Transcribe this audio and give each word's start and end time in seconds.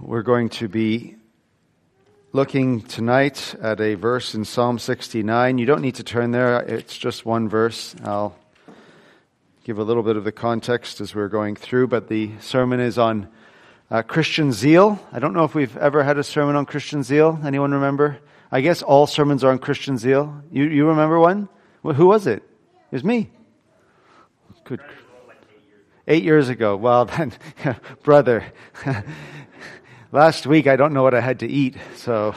We're 0.00 0.22
going 0.22 0.48
to 0.50 0.68
be 0.68 1.16
looking 2.32 2.82
tonight 2.82 3.54
at 3.62 3.80
a 3.80 3.94
verse 3.94 4.34
in 4.34 4.44
Psalm 4.44 4.78
69. 4.78 5.58
You 5.58 5.66
don't 5.66 5.80
need 5.80 5.94
to 5.96 6.04
turn 6.04 6.32
there, 6.32 6.60
it's 6.60 6.96
just 6.96 7.24
one 7.24 7.48
verse. 7.48 7.94
I'll 8.04 8.36
give 9.64 9.78
a 9.78 9.82
little 9.82 10.02
bit 10.02 10.16
of 10.16 10.24
the 10.24 10.32
context 10.32 11.00
as 11.00 11.14
we're 11.14 11.28
going 11.28 11.56
through, 11.56 11.88
but 11.88 12.08
the 12.08 12.32
sermon 12.40 12.80
is 12.80 12.98
on 12.98 13.28
uh, 13.90 14.02
Christian 14.02 14.52
zeal. 14.52 14.98
I 15.12 15.18
don't 15.18 15.34
know 15.34 15.44
if 15.44 15.54
we've 15.54 15.76
ever 15.76 16.02
had 16.02 16.18
a 16.18 16.24
sermon 16.24 16.56
on 16.56 16.66
Christian 16.66 17.02
zeal. 17.02 17.40
Anyone 17.44 17.72
remember? 17.72 18.18
I 18.50 18.60
guess 18.60 18.82
all 18.82 19.06
sermons 19.06 19.44
are 19.44 19.50
on 19.50 19.58
Christian 19.58 19.98
zeal. 19.98 20.42
You, 20.50 20.64
you 20.64 20.88
remember 20.88 21.18
one? 21.18 21.48
Well, 21.82 21.94
who 21.94 22.06
was 22.06 22.26
it? 22.26 22.42
It 22.90 22.92
was 22.92 23.04
me. 23.04 23.30
Good. 24.64 24.80
Eight 26.08 26.22
years 26.22 26.48
ago. 26.48 26.76
Well, 26.76 27.06
then, 27.06 27.32
brother. 28.04 28.44
Last 30.12 30.46
week, 30.46 30.68
I 30.68 30.76
don't 30.76 30.92
know 30.92 31.02
what 31.02 31.14
I 31.14 31.20
had 31.20 31.40
to 31.40 31.48
eat. 31.48 31.76
So 31.96 32.32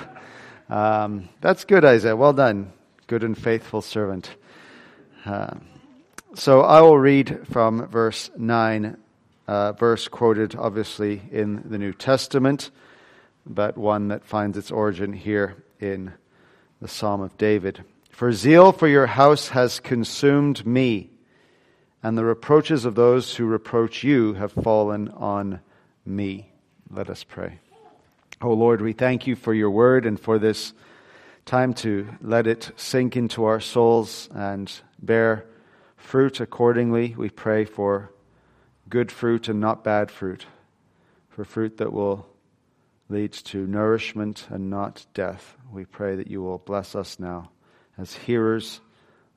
um, 0.69 1.29
that's 1.39 1.65
good, 1.65 1.85
Isaiah. 1.85 2.15
Well 2.15 2.33
done. 2.33 2.73
Good 3.05 3.23
and 3.23 3.37
faithful 3.37 3.83
servant. 3.83 4.35
Uh, 5.23 5.57
so 6.33 6.61
I 6.61 6.81
will 6.81 6.97
read 6.97 7.47
from 7.51 7.85
verse 7.87 8.31
9, 8.35 8.97
uh, 9.47 9.73
verse 9.73 10.07
quoted 10.07 10.55
obviously 10.55 11.21
in 11.31 11.69
the 11.69 11.77
New 11.77 11.93
Testament, 11.93 12.71
but 13.45 13.77
one 13.77 14.07
that 14.07 14.25
finds 14.25 14.57
its 14.57 14.71
origin 14.71 15.13
here 15.13 15.63
in 15.79 16.13
the 16.81 16.87
Psalm 16.87 17.21
of 17.21 17.37
David. 17.37 17.83
For 18.09 18.31
zeal 18.31 18.71
for 18.71 18.87
your 18.87 19.07
house 19.07 19.49
has 19.49 19.79
consumed 19.79 20.65
me, 20.65 21.11
and 22.01 22.17
the 22.17 22.25
reproaches 22.25 22.85
of 22.85 22.95
those 22.95 23.35
who 23.35 23.45
reproach 23.45 24.03
you 24.03 24.33
have 24.33 24.51
fallen 24.51 25.09
on 25.09 25.59
me. 26.05 26.51
Let 26.89 27.09
us 27.09 27.23
pray. 27.23 27.59
Oh 28.41 28.53
Lord, 28.53 28.81
we 28.81 28.93
thank 28.93 29.27
you 29.27 29.35
for 29.35 29.53
your 29.53 29.69
word 29.69 30.05
and 30.05 30.19
for 30.19 30.39
this 30.39 30.73
time 31.45 31.73
to 31.73 32.07
let 32.21 32.47
it 32.47 32.71
sink 32.77 33.17
into 33.17 33.43
our 33.43 33.59
souls 33.59 34.29
and 34.33 34.71
bear 35.01 35.45
fruit 35.97 36.39
accordingly. 36.39 37.15
We 37.17 37.29
pray 37.29 37.65
for 37.65 38.11
good 38.87 39.11
fruit 39.11 39.49
and 39.49 39.59
not 39.59 39.83
bad 39.83 40.09
fruit, 40.09 40.45
for 41.29 41.43
fruit 41.43 41.77
that 41.77 41.91
will 41.91 42.27
lead 43.09 43.33
to 43.33 43.67
nourishment 43.67 44.47
and 44.49 44.69
not 44.69 45.05
death. 45.13 45.57
We 45.71 45.85
pray 45.85 46.15
that 46.15 46.27
you 46.27 46.41
will 46.41 46.59
bless 46.59 46.95
us 46.95 47.19
now 47.19 47.51
as 47.97 48.13
hearers 48.13 48.79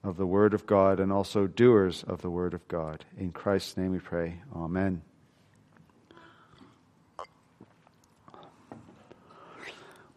of 0.04 0.16
the 0.16 0.26
Word 0.26 0.52
of 0.52 0.66
God 0.66 0.98
and 0.98 1.12
also 1.12 1.46
doers 1.46 2.02
of 2.04 2.22
the 2.22 2.30
Word 2.30 2.54
of 2.54 2.66
God. 2.68 3.04
In 3.16 3.30
Christ's 3.30 3.76
name 3.76 3.92
we 3.92 4.00
pray. 4.00 4.40
Amen. 4.54 5.02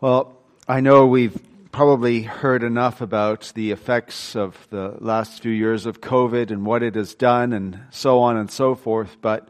Well, 0.02 0.38
I 0.68 0.82
know 0.82 1.06
we've 1.06 1.40
probably 1.72 2.22
heard 2.22 2.64
enough 2.64 3.02
about 3.02 3.52
the 3.54 3.72
effects 3.72 4.36
of 4.36 4.68
the 4.70 4.96
last 5.00 5.42
few 5.42 5.52
years 5.52 5.86
of 5.86 6.02
COVID 6.02 6.50
and 6.50 6.66
what 6.66 6.82
it 6.82 6.96
has 6.96 7.14
done 7.14 7.54
and 7.54 7.80
so 7.92 8.20
on 8.20 8.38
and 8.38 8.50
so 8.50 8.76
forth, 8.76 9.18
but 9.22 9.48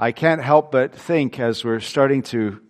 I 0.00 0.10
can't 0.12 0.42
help 0.42 0.72
but 0.72 0.94
think 0.94 1.38
as 1.38 1.64
we're 1.64 1.80
starting 1.80 2.22
to, 2.22 2.60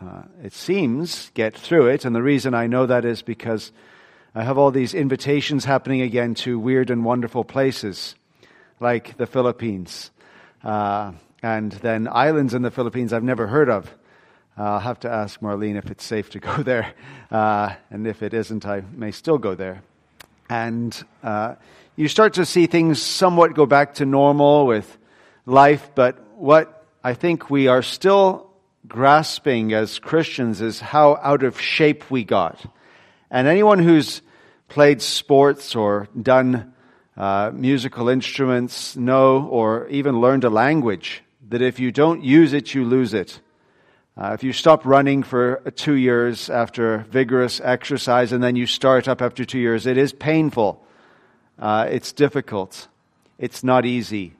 uh, 0.00 0.22
it 0.42 0.52
seems, 0.52 1.30
get 1.34 1.54
through 1.56 1.86
it, 1.86 2.04
and 2.04 2.14
the 2.14 2.22
reason 2.22 2.52
I 2.52 2.66
know 2.66 2.84
that 2.86 3.04
is 3.04 3.22
because 3.22 3.72
I 4.36 4.42
have 4.42 4.58
all 4.58 4.72
these 4.72 4.94
invitations 4.94 5.64
happening 5.64 6.00
again 6.00 6.34
to 6.36 6.58
weird 6.58 6.90
and 6.90 7.04
wonderful 7.04 7.44
places, 7.44 8.16
like 8.80 9.16
the 9.16 9.28
Philippines, 9.28 10.10
uh, 10.64 11.12
and 11.40 11.70
then 11.70 12.08
islands 12.10 12.52
in 12.52 12.62
the 12.62 12.72
Philippines 12.72 13.12
I've 13.12 13.22
never 13.22 13.46
heard 13.46 13.70
of. 13.70 13.94
I'll 14.56 14.80
have 14.80 14.98
to 15.00 15.10
ask 15.10 15.38
Marlene 15.38 15.76
if 15.76 15.88
it's 15.88 16.04
safe 16.04 16.30
to 16.30 16.40
go 16.40 16.52
there. 16.64 16.94
Uh, 17.30 17.74
and 17.92 18.08
if 18.08 18.24
it 18.24 18.34
isn't, 18.34 18.66
I 18.66 18.82
may 18.92 19.12
still 19.12 19.38
go 19.38 19.54
there. 19.54 19.82
And 20.50 21.00
uh, 21.22 21.54
you 21.94 22.08
start 22.08 22.34
to 22.34 22.44
see 22.44 22.66
things 22.66 23.00
somewhat 23.00 23.54
go 23.54 23.66
back 23.66 23.94
to 23.94 24.04
normal 24.04 24.66
with 24.66 24.98
life, 25.46 25.90
but 25.94 26.18
what 26.34 26.84
I 27.04 27.14
think 27.14 27.50
we 27.50 27.68
are 27.68 27.82
still 27.82 28.50
grasping 28.88 29.72
as 29.72 30.00
Christians 30.00 30.60
is 30.60 30.80
how 30.80 31.20
out 31.22 31.44
of 31.44 31.60
shape 31.60 32.10
we 32.10 32.24
got. 32.24 32.60
And 33.30 33.48
anyone 33.48 33.78
who's 33.78 34.22
played 34.68 35.02
sports 35.02 35.74
or 35.74 36.08
done 36.20 36.74
uh, 37.16 37.50
musical 37.54 38.08
instruments 38.08 38.96
know 38.96 39.46
or 39.46 39.86
even 39.88 40.20
learned 40.20 40.44
a 40.44 40.50
language 40.50 41.22
that 41.48 41.62
if 41.62 41.78
you 41.78 41.92
don't 41.92 42.24
use 42.24 42.52
it, 42.52 42.74
you 42.74 42.84
lose 42.84 43.14
it. 43.14 43.40
Uh, 44.16 44.30
if 44.32 44.44
you 44.44 44.52
stop 44.52 44.84
running 44.84 45.22
for 45.22 45.60
two 45.74 45.94
years 45.94 46.48
after 46.48 46.98
vigorous 47.10 47.60
exercise 47.60 48.32
and 48.32 48.42
then 48.42 48.56
you 48.56 48.66
start 48.66 49.08
up 49.08 49.20
after 49.20 49.44
two 49.44 49.58
years, 49.58 49.86
it 49.86 49.98
is 49.98 50.12
painful. 50.12 50.84
Uh, 51.58 51.86
it's 51.90 52.12
difficult. 52.12 52.88
It's 53.38 53.64
not 53.64 53.84
easy. 53.84 54.34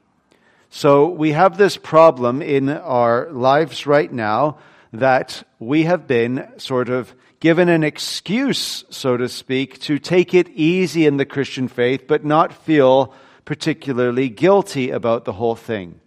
So 0.71 1.09
we 1.09 1.33
have 1.33 1.57
this 1.57 1.77
problem 1.77 2.43
in 2.43 2.69
our 2.69 3.31
lives 3.31 3.87
right 3.87 4.13
now 4.13 4.59
that 4.93 5.43
we 5.59 5.85
have 5.85 6.07
been 6.07 6.49
sort 6.57 6.89
of 6.89 7.15
given 7.45 7.69
an 7.69 7.85
excuse, 7.85 8.85
so 8.89 9.19
to 9.19 9.29
speak, 9.29 9.79
to 9.79 9.99
take 9.99 10.33
it 10.33 10.49
easy 10.55 11.05
in 11.05 11.19
the 11.19 11.27
Christian 11.27 11.69
faith, 11.69 12.07
but 12.07 12.25
not 12.25 12.55
feel 12.55 13.13
particularly 13.45 14.31
guilty 14.31 14.89
about 14.89 15.27
the 15.27 15.33
whole 15.35 15.55
thing. 15.55 16.01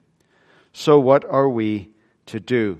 So 0.74 0.97
what 0.97 1.24
are 1.26 1.47
we 1.47 1.92
to 2.26 2.40
do? 2.40 2.80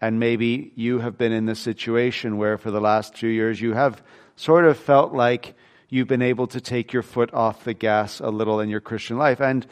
And 0.00 0.20
maybe 0.20 0.70
you 0.74 0.98
have 0.98 1.16
been 1.16 1.32
in 1.32 1.46
this 1.46 1.60
situation 1.60 2.36
where 2.36 2.58
for 2.58 2.70
the 2.70 2.78
last 2.78 3.16
few 3.16 3.30
years 3.30 3.58
you 3.58 3.72
have 3.72 4.02
sort 4.36 4.66
of 4.66 4.76
felt 4.76 5.14
like 5.14 5.54
you've 5.88 6.08
been 6.08 6.20
able 6.20 6.48
to 6.48 6.60
take 6.60 6.92
your 6.92 7.02
foot 7.02 7.32
off 7.32 7.64
the 7.64 7.72
gas 7.72 8.20
a 8.20 8.28
little 8.28 8.60
in 8.60 8.68
your 8.68 8.82
Christian 8.82 9.16
life. 9.16 9.40
And 9.40 9.66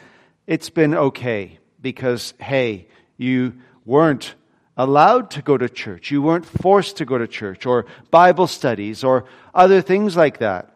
it's 0.47 0.71
been 0.71 0.95
okay 0.95 1.59
because, 1.83 2.33
hey, 2.41 2.89
you 3.19 3.57
weren't 3.85 4.35
allowed 4.77 5.31
to 5.33 5.43
go 5.43 5.57
to 5.57 5.69
church. 5.69 6.11
You 6.11 6.23
weren't 6.23 6.47
forced 6.47 6.99
to 6.99 7.05
go 7.05 7.19
to 7.19 7.27
church 7.27 7.67
or 7.67 7.87
Bible 8.11 8.47
studies 8.47 9.03
or 9.05 9.25
other 9.55 9.81
things 9.81 10.17
like 10.17 10.39
that. 10.39 10.73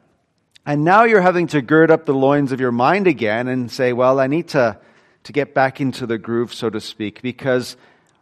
And 0.64 0.84
now 0.84 1.04
you're 1.04 1.20
having 1.20 1.48
to 1.48 1.62
gird 1.62 1.90
up 1.90 2.06
the 2.06 2.14
loins 2.14 2.52
of 2.52 2.60
your 2.60 2.72
mind 2.72 3.06
again 3.06 3.48
and 3.48 3.70
say, 3.70 3.92
well, 3.92 4.20
I 4.20 4.26
need 4.26 4.48
to, 4.48 4.78
to 5.24 5.32
get 5.32 5.54
back 5.54 5.80
into 5.80 6.06
the 6.06 6.18
groove, 6.18 6.54
so 6.54 6.70
to 6.70 6.80
speak, 6.80 7.22
because 7.22 7.76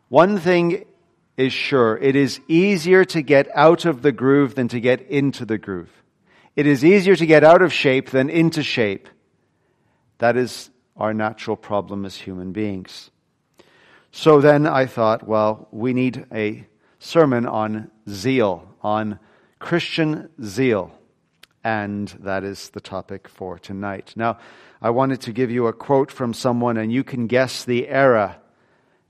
one 0.08 0.38
thing 0.38 0.84
is 1.36 1.52
sure. 1.52 1.96
It 1.96 2.16
is 2.16 2.40
easier 2.48 3.04
to 3.06 3.22
get 3.22 3.48
out 3.54 3.84
of 3.84 4.02
the 4.02 4.12
groove 4.12 4.54
than 4.54 4.68
to 4.68 4.80
get 4.80 5.02
into 5.02 5.44
the 5.44 5.58
groove. 5.58 5.90
It 6.56 6.66
is 6.66 6.84
easier 6.84 7.14
to 7.14 7.26
get 7.26 7.44
out 7.44 7.62
of 7.62 7.72
shape 7.72 8.10
than 8.10 8.30
into 8.30 8.62
shape. 8.62 9.08
That 10.18 10.36
is 10.36 10.70
our 10.96 11.14
natural 11.14 11.56
problem 11.56 12.04
as 12.04 12.16
human 12.16 12.52
beings. 12.52 13.10
So 14.10 14.40
then 14.40 14.66
I 14.66 14.86
thought, 14.86 15.26
well, 15.26 15.68
we 15.70 15.92
need 15.92 16.26
a 16.32 16.66
sermon 16.98 17.46
on 17.46 17.90
zeal, 18.08 18.74
on 18.82 19.18
Christian 19.58 20.30
zeal. 20.42 20.92
And 21.62 22.08
that 22.20 22.44
is 22.44 22.70
the 22.70 22.80
topic 22.80 23.28
for 23.28 23.58
tonight. 23.58 24.14
Now, 24.16 24.38
I 24.80 24.90
wanted 24.90 25.20
to 25.22 25.32
give 25.32 25.50
you 25.50 25.66
a 25.66 25.72
quote 25.72 26.10
from 26.10 26.32
someone, 26.32 26.76
and 26.76 26.92
you 26.92 27.04
can 27.04 27.26
guess 27.26 27.64
the 27.64 27.88
era 27.88 28.38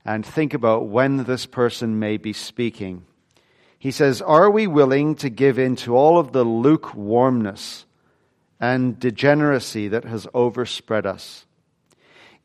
and 0.03 0.25
think 0.25 0.53
about 0.53 0.87
when 0.87 1.25
this 1.25 1.45
person 1.45 1.99
may 1.99 2.17
be 2.17 2.33
speaking. 2.33 3.05
He 3.77 3.91
says, 3.91 4.21
Are 4.21 4.49
we 4.49 4.67
willing 4.67 5.15
to 5.15 5.29
give 5.29 5.59
in 5.59 5.75
to 5.77 5.95
all 5.95 6.17
of 6.17 6.31
the 6.31 6.43
lukewarmness 6.43 7.85
and 8.59 8.99
degeneracy 8.99 9.87
that 9.89 10.03
has 10.05 10.27
overspread 10.33 11.05
us? 11.05 11.45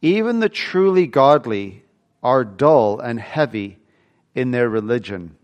Even 0.02 0.40
the 0.40 0.50
truly 0.50 1.06
godly 1.06 1.83
are 2.24 2.42
dull 2.42 2.98
and 2.98 3.20
heavy 3.20 3.78
in 4.34 4.50
their 4.50 4.68
religion, 4.68 5.36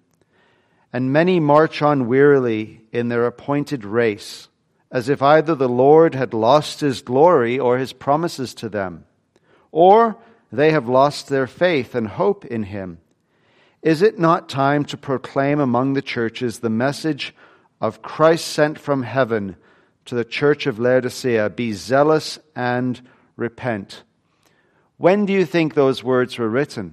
and 0.92 1.12
many 1.12 1.38
march 1.38 1.82
on 1.82 2.08
wearily 2.08 2.80
in 2.90 3.08
their 3.08 3.26
appointed 3.26 3.84
race, 3.84 4.48
as 4.90 5.08
if 5.08 5.22
either 5.22 5.54
the 5.54 5.68
Lord 5.68 6.14
had 6.14 6.34
lost 6.34 6.80
his 6.80 7.02
glory 7.02 7.58
or 7.60 7.78
his 7.78 7.92
promises 7.92 8.54
to 8.54 8.68
them, 8.68 9.04
or 9.70 10.16
they 10.50 10.72
have 10.72 10.88
lost 10.88 11.28
their 11.28 11.46
faith 11.46 11.94
and 11.94 12.08
hope 12.08 12.44
in 12.44 12.64
him. 12.64 12.98
Is 13.82 14.02
it 14.02 14.18
not 14.18 14.48
time 14.48 14.84
to 14.86 14.96
proclaim 14.96 15.60
among 15.60 15.92
the 15.92 16.02
churches 16.02 16.58
the 16.58 16.70
message 16.70 17.34
of 17.80 18.02
Christ 18.02 18.46
sent 18.46 18.78
from 18.78 19.04
heaven 19.04 19.56
to 20.06 20.14
the 20.14 20.24
church 20.24 20.66
of 20.66 20.78
Laodicea? 20.78 21.50
Be 21.50 21.72
zealous 21.72 22.38
and 22.56 23.00
repent. 23.36 24.02
When 25.00 25.24
do 25.24 25.32
you 25.32 25.46
think 25.46 25.72
those 25.72 26.04
words 26.04 26.36
were 26.36 26.50
written? 26.50 26.92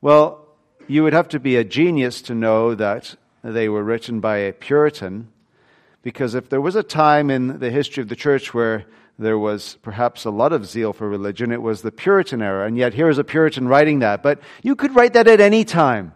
Well, 0.00 0.46
you 0.86 1.02
would 1.02 1.14
have 1.14 1.26
to 1.30 1.40
be 1.40 1.56
a 1.56 1.64
genius 1.64 2.22
to 2.22 2.32
know 2.32 2.76
that 2.76 3.16
they 3.42 3.68
were 3.68 3.82
written 3.82 4.20
by 4.20 4.36
a 4.36 4.52
Puritan, 4.52 5.26
because 6.02 6.36
if 6.36 6.48
there 6.48 6.60
was 6.60 6.76
a 6.76 6.84
time 6.84 7.28
in 7.28 7.58
the 7.58 7.72
history 7.72 8.02
of 8.02 8.08
the 8.08 8.14
church 8.14 8.54
where 8.54 8.86
there 9.18 9.36
was 9.36 9.78
perhaps 9.82 10.26
a 10.26 10.30
lot 10.30 10.52
of 10.52 10.64
zeal 10.64 10.92
for 10.92 11.08
religion. 11.08 11.50
It 11.50 11.60
was 11.60 11.82
the 11.82 11.90
Puritan 11.90 12.40
era, 12.40 12.68
and 12.68 12.78
yet 12.78 12.94
here 12.94 13.08
is 13.08 13.18
a 13.18 13.24
Puritan 13.24 13.66
writing 13.66 13.98
that. 13.98 14.22
But 14.22 14.38
you 14.62 14.76
could 14.76 14.94
write 14.94 15.14
that 15.14 15.26
at 15.26 15.40
any 15.40 15.64
time. 15.64 16.12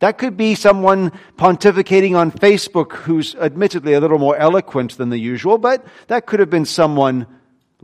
That 0.00 0.18
could 0.18 0.36
be 0.36 0.56
someone 0.56 1.10
pontificating 1.38 2.14
on 2.14 2.32
Facebook 2.32 2.92
who's 2.92 3.34
admittedly 3.36 3.94
a 3.94 4.00
little 4.00 4.18
more 4.18 4.36
eloquent 4.36 4.98
than 4.98 5.08
the 5.08 5.18
usual, 5.18 5.56
but 5.56 5.86
that 6.08 6.26
could 6.26 6.40
have 6.40 6.50
been 6.50 6.66
someone 6.66 7.26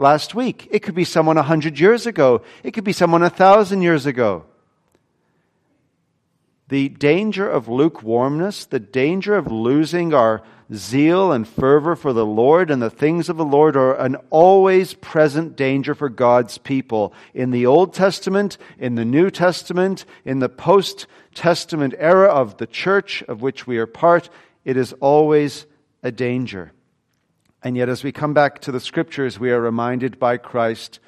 last 0.02 0.34
week. 0.34 0.68
It 0.70 0.80
could 0.80 0.94
be 0.94 1.04
someone 1.04 1.38
a 1.38 1.42
hundred 1.42 1.78
years 1.78 2.06
ago. 2.06 2.42
It 2.62 2.72
could 2.72 2.84
be 2.84 2.92
someone 2.92 3.22
a 3.22 3.30
thousand 3.30 3.82
years 3.82 4.04
ago. 4.04 4.44
The 6.68 6.88
danger 6.88 7.48
of 7.48 7.68
lukewarmness, 7.68 8.64
the 8.64 8.80
danger 8.80 9.36
of 9.36 9.50
losing 9.50 10.12
our 10.14 10.42
zeal 10.72 11.30
and 11.30 11.46
fervor 11.46 11.94
for 11.94 12.12
the 12.12 12.24
Lord 12.24 12.70
and 12.70 12.80
the 12.80 12.88
things 12.88 13.28
of 13.28 13.36
the 13.36 13.44
Lord 13.44 13.76
are 13.76 13.94
an 13.94 14.16
always 14.30 14.94
present 14.94 15.54
danger 15.54 15.94
for 15.94 16.08
God's 16.08 16.58
people. 16.58 17.12
In 17.34 17.50
the 17.50 17.66
Old 17.66 17.92
Testament, 17.92 18.56
in 18.78 18.94
the 18.94 19.04
New 19.04 19.30
Testament, 19.30 20.06
in 20.24 20.38
the 20.38 20.48
post 20.48 21.06
Testament 21.34 21.94
era 21.98 22.28
of 22.28 22.56
the 22.56 22.66
church 22.66 23.22
of 23.24 23.42
which 23.42 23.66
we 23.66 23.78
are 23.78 23.86
part, 23.86 24.30
it 24.64 24.76
is 24.76 24.94
always 24.94 25.66
a 26.02 26.10
danger. 26.10 26.72
And 27.64 27.76
yet, 27.76 27.88
as 27.88 28.02
we 28.02 28.10
come 28.10 28.34
back 28.34 28.60
to 28.60 28.72
the 28.72 28.80
scriptures, 28.80 29.38
we 29.38 29.52
are 29.52 29.60
reminded 29.60 30.18
by 30.18 30.36
Christ 30.36 30.98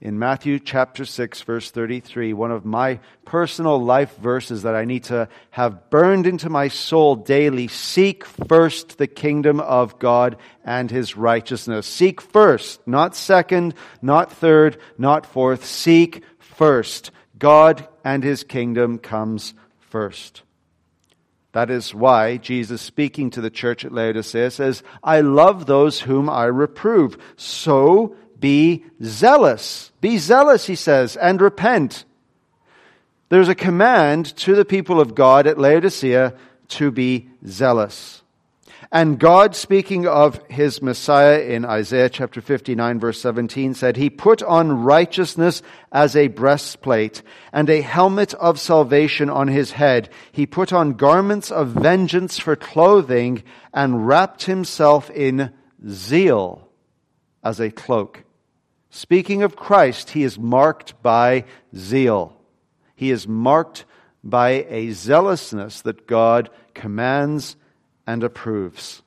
in 0.00 0.18
Matthew 0.18 0.58
chapter 0.58 1.04
6, 1.04 1.42
verse 1.42 1.70
33, 1.70 2.32
one 2.32 2.50
of 2.50 2.64
my 2.64 3.00
personal 3.26 3.78
life 3.78 4.16
verses 4.16 4.62
that 4.62 4.74
I 4.74 4.86
need 4.86 5.04
to 5.04 5.28
have 5.50 5.90
burned 5.90 6.26
into 6.26 6.48
my 6.48 6.68
soul 6.68 7.16
daily. 7.16 7.68
Seek 7.68 8.24
first 8.24 8.96
the 8.96 9.06
kingdom 9.06 9.60
of 9.60 9.98
God 9.98 10.38
and 10.64 10.90
his 10.90 11.18
righteousness. 11.18 11.86
Seek 11.86 12.22
first, 12.22 12.80
not 12.88 13.14
second, 13.14 13.74
not 14.00 14.32
third, 14.32 14.78
not 14.96 15.26
fourth. 15.26 15.66
Seek 15.66 16.24
first. 16.38 17.10
God 17.38 17.86
and 18.02 18.24
his 18.24 18.42
kingdom 18.42 18.96
comes 18.96 19.52
first. 19.80 20.44
That 21.52 21.70
is 21.70 21.94
why 21.94 22.36
Jesus, 22.36 22.80
speaking 22.80 23.30
to 23.30 23.40
the 23.40 23.50
church 23.50 23.84
at 23.84 23.92
Laodicea, 23.92 24.50
says, 24.50 24.82
I 25.02 25.20
love 25.20 25.66
those 25.66 26.00
whom 26.00 26.30
I 26.30 26.44
reprove. 26.44 27.18
So 27.36 28.14
be 28.38 28.84
zealous. 29.02 29.90
Be 30.00 30.18
zealous, 30.18 30.66
he 30.66 30.76
says, 30.76 31.16
and 31.16 31.40
repent. 31.40 32.04
There's 33.30 33.48
a 33.48 33.54
command 33.54 34.26
to 34.38 34.54
the 34.54 34.64
people 34.64 35.00
of 35.00 35.14
God 35.14 35.46
at 35.46 35.58
Laodicea 35.58 36.34
to 36.68 36.90
be 36.90 37.28
zealous. 37.46 38.22
And 38.92 39.18
God, 39.18 39.54
speaking 39.54 40.06
of 40.06 40.40
his 40.48 40.80
Messiah 40.80 41.40
in 41.40 41.64
Isaiah 41.64 42.08
chapter 42.08 42.40
59 42.40 42.98
verse 42.98 43.20
17, 43.20 43.74
said, 43.74 43.96
He 43.96 44.10
put 44.10 44.42
on 44.42 44.82
righteousness 44.82 45.62
as 45.92 46.16
a 46.16 46.28
breastplate 46.28 47.22
and 47.52 47.68
a 47.68 47.82
helmet 47.82 48.34
of 48.34 48.58
salvation 48.58 49.28
on 49.28 49.48
his 49.48 49.72
head. 49.72 50.08
He 50.32 50.46
put 50.46 50.72
on 50.72 50.94
garments 50.94 51.50
of 51.50 51.68
vengeance 51.68 52.38
for 52.38 52.56
clothing 52.56 53.42
and 53.72 54.06
wrapped 54.06 54.44
himself 54.44 55.10
in 55.10 55.52
zeal 55.86 56.68
as 57.42 57.60
a 57.60 57.70
cloak. 57.70 58.24
Speaking 58.90 59.42
of 59.42 59.56
Christ, 59.56 60.10
he 60.10 60.24
is 60.24 60.38
marked 60.38 61.00
by 61.02 61.44
zeal. 61.76 62.36
He 62.96 63.10
is 63.10 63.28
marked 63.28 63.84
by 64.24 64.66
a 64.68 64.90
zealousness 64.90 65.82
that 65.82 66.06
God 66.06 66.50
commands 66.74 67.56
and 68.10 68.24
approves. 68.24 69.02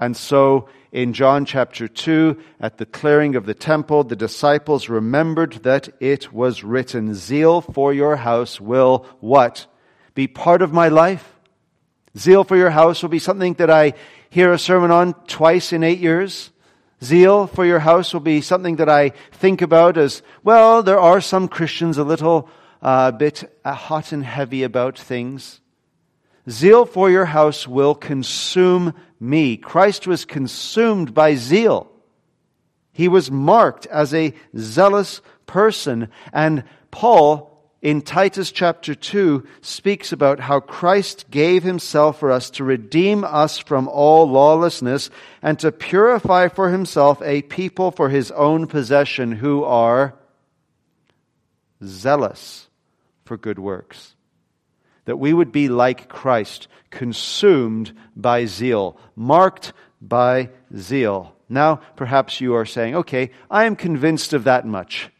And 0.00 0.16
so, 0.16 0.68
in 0.90 1.12
John 1.12 1.44
chapter 1.44 1.86
2, 1.86 2.36
at 2.58 2.78
the 2.78 2.86
clearing 2.86 3.36
of 3.36 3.46
the 3.46 3.54
temple, 3.54 4.02
the 4.02 4.16
disciples 4.16 4.88
remembered 4.88 5.62
that 5.62 5.88
it 6.00 6.32
was 6.32 6.64
written, 6.64 7.14
Zeal 7.14 7.60
for 7.60 7.92
your 7.92 8.16
house 8.16 8.60
will 8.60 9.06
what? 9.20 9.66
Be 10.14 10.26
part 10.26 10.62
of 10.62 10.72
my 10.72 10.88
life? 10.88 11.34
Zeal 12.18 12.42
for 12.42 12.56
your 12.56 12.70
house 12.70 13.02
will 13.02 13.10
be 13.10 13.20
something 13.20 13.54
that 13.54 13.70
I 13.70 13.94
hear 14.30 14.52
a 14.52 14.58
sermon 14.58 14.90
on 14.90 15.14
twice 15.28 15.72
in 15.72 15.84
eight 15.84 16.00
years? 16.00 16.50
Zeal 17.04 17.46
for 17.46 17.64
your 17.64 17.78
house 17.78 18.12
will 18.12 18.20
be 18.20 18.40
something 18.40 18.76
that 18.76 18.88
I 18.88 19.10
think 19.30 19.62
about 19.62 19.96
as, 19.96 20.22
well, 20.42 20.82
there 20.82 20.98
are 20.98 21.20
some 21.20 21.46
Christians 21.46 21.98
a 21.98 22.04
little 22.04 22.48
uh, 22.82 23.12
bit 23.12 23.44
uh, 23.64 23.74
hot 23.74 24.10
and 24.10 24.24
heavy 24.24 24.64
about 24.64 24.98
things. 24.98 25.60
Zeal 26.48 26.86
for 26.86 27.10
your 27.10 27.26
house 27.26 27.68
will 27.68 27.94
consume 27.94 28.94
me. 29.18 29.56
Christ 29.56 30.06
was 30.06 30.24
consumed 30.24 31.12
by 31.12 31.34
zeal. 31.34 31.90
He 32.92 33.08
was 33.08 33.30
marked 33.30 33.86
as 33.86 34.14
a 34.14 34.34
zealous 34.56 35.20
person. 35.46 36.08
And 36.32 36.64
Paul 36.90 37.50
in 37.82 38.02
Titus 38.02 38.52
chapter 38.52 38.94
2 38.94 39.46
speaks 39.62 40.12
about 40.12 40.40
how 40.40 40.60
Christ 40.60 41.30
gave 41.30 41.62
himself 41.62 42.20
for 42.20 42.30
us 42.30 42.50
to 42.50 42.64
redeem 42.64 43.24
us 43.24 43.58
from 43.58 43.88
all 43.88 44.28
lawlessness 44.28 45.08
and 45.40 45.58
to 45.60 45.72
purify 45.72 46.48
for 46.48 46.70
himself 46.70 47.22
a 47.22 47.42
people 47.42 47.90
for 47.90 48.10
his 48.10 48.30
own 48.32 48.66
possession 48.66 49.32
who 49.32 49.64
are 49.64 50.14
zealous 51.82 52.68
for 53.24 53.36
good 53.36 53.58
works. 53.58 54.14
That 55.06 55.18
we 55.18 55.32
would 55.32 55.52
be 55.52 55.68
like 55.68 56.08
Christ, 56.08 56.68
consumed 56.90 57.92
by 58.14 58.44
zeal, 58.44 58.98
marked 59.16 59.72
by 60.00 60.50
zeal. 60.76 61.34
Now, 61.48 61.76
perhaps 61.96 62.40
you 62.40 62.54
are 62.54 62.66
saying, 62.66 62.94
okay, 62.94 63.30
I 63.50 63.64
am 63.64 63.76
convinced 63.76 64.32
of 64.32 64.44
that 64.44 64.66
much. 64.66 65.10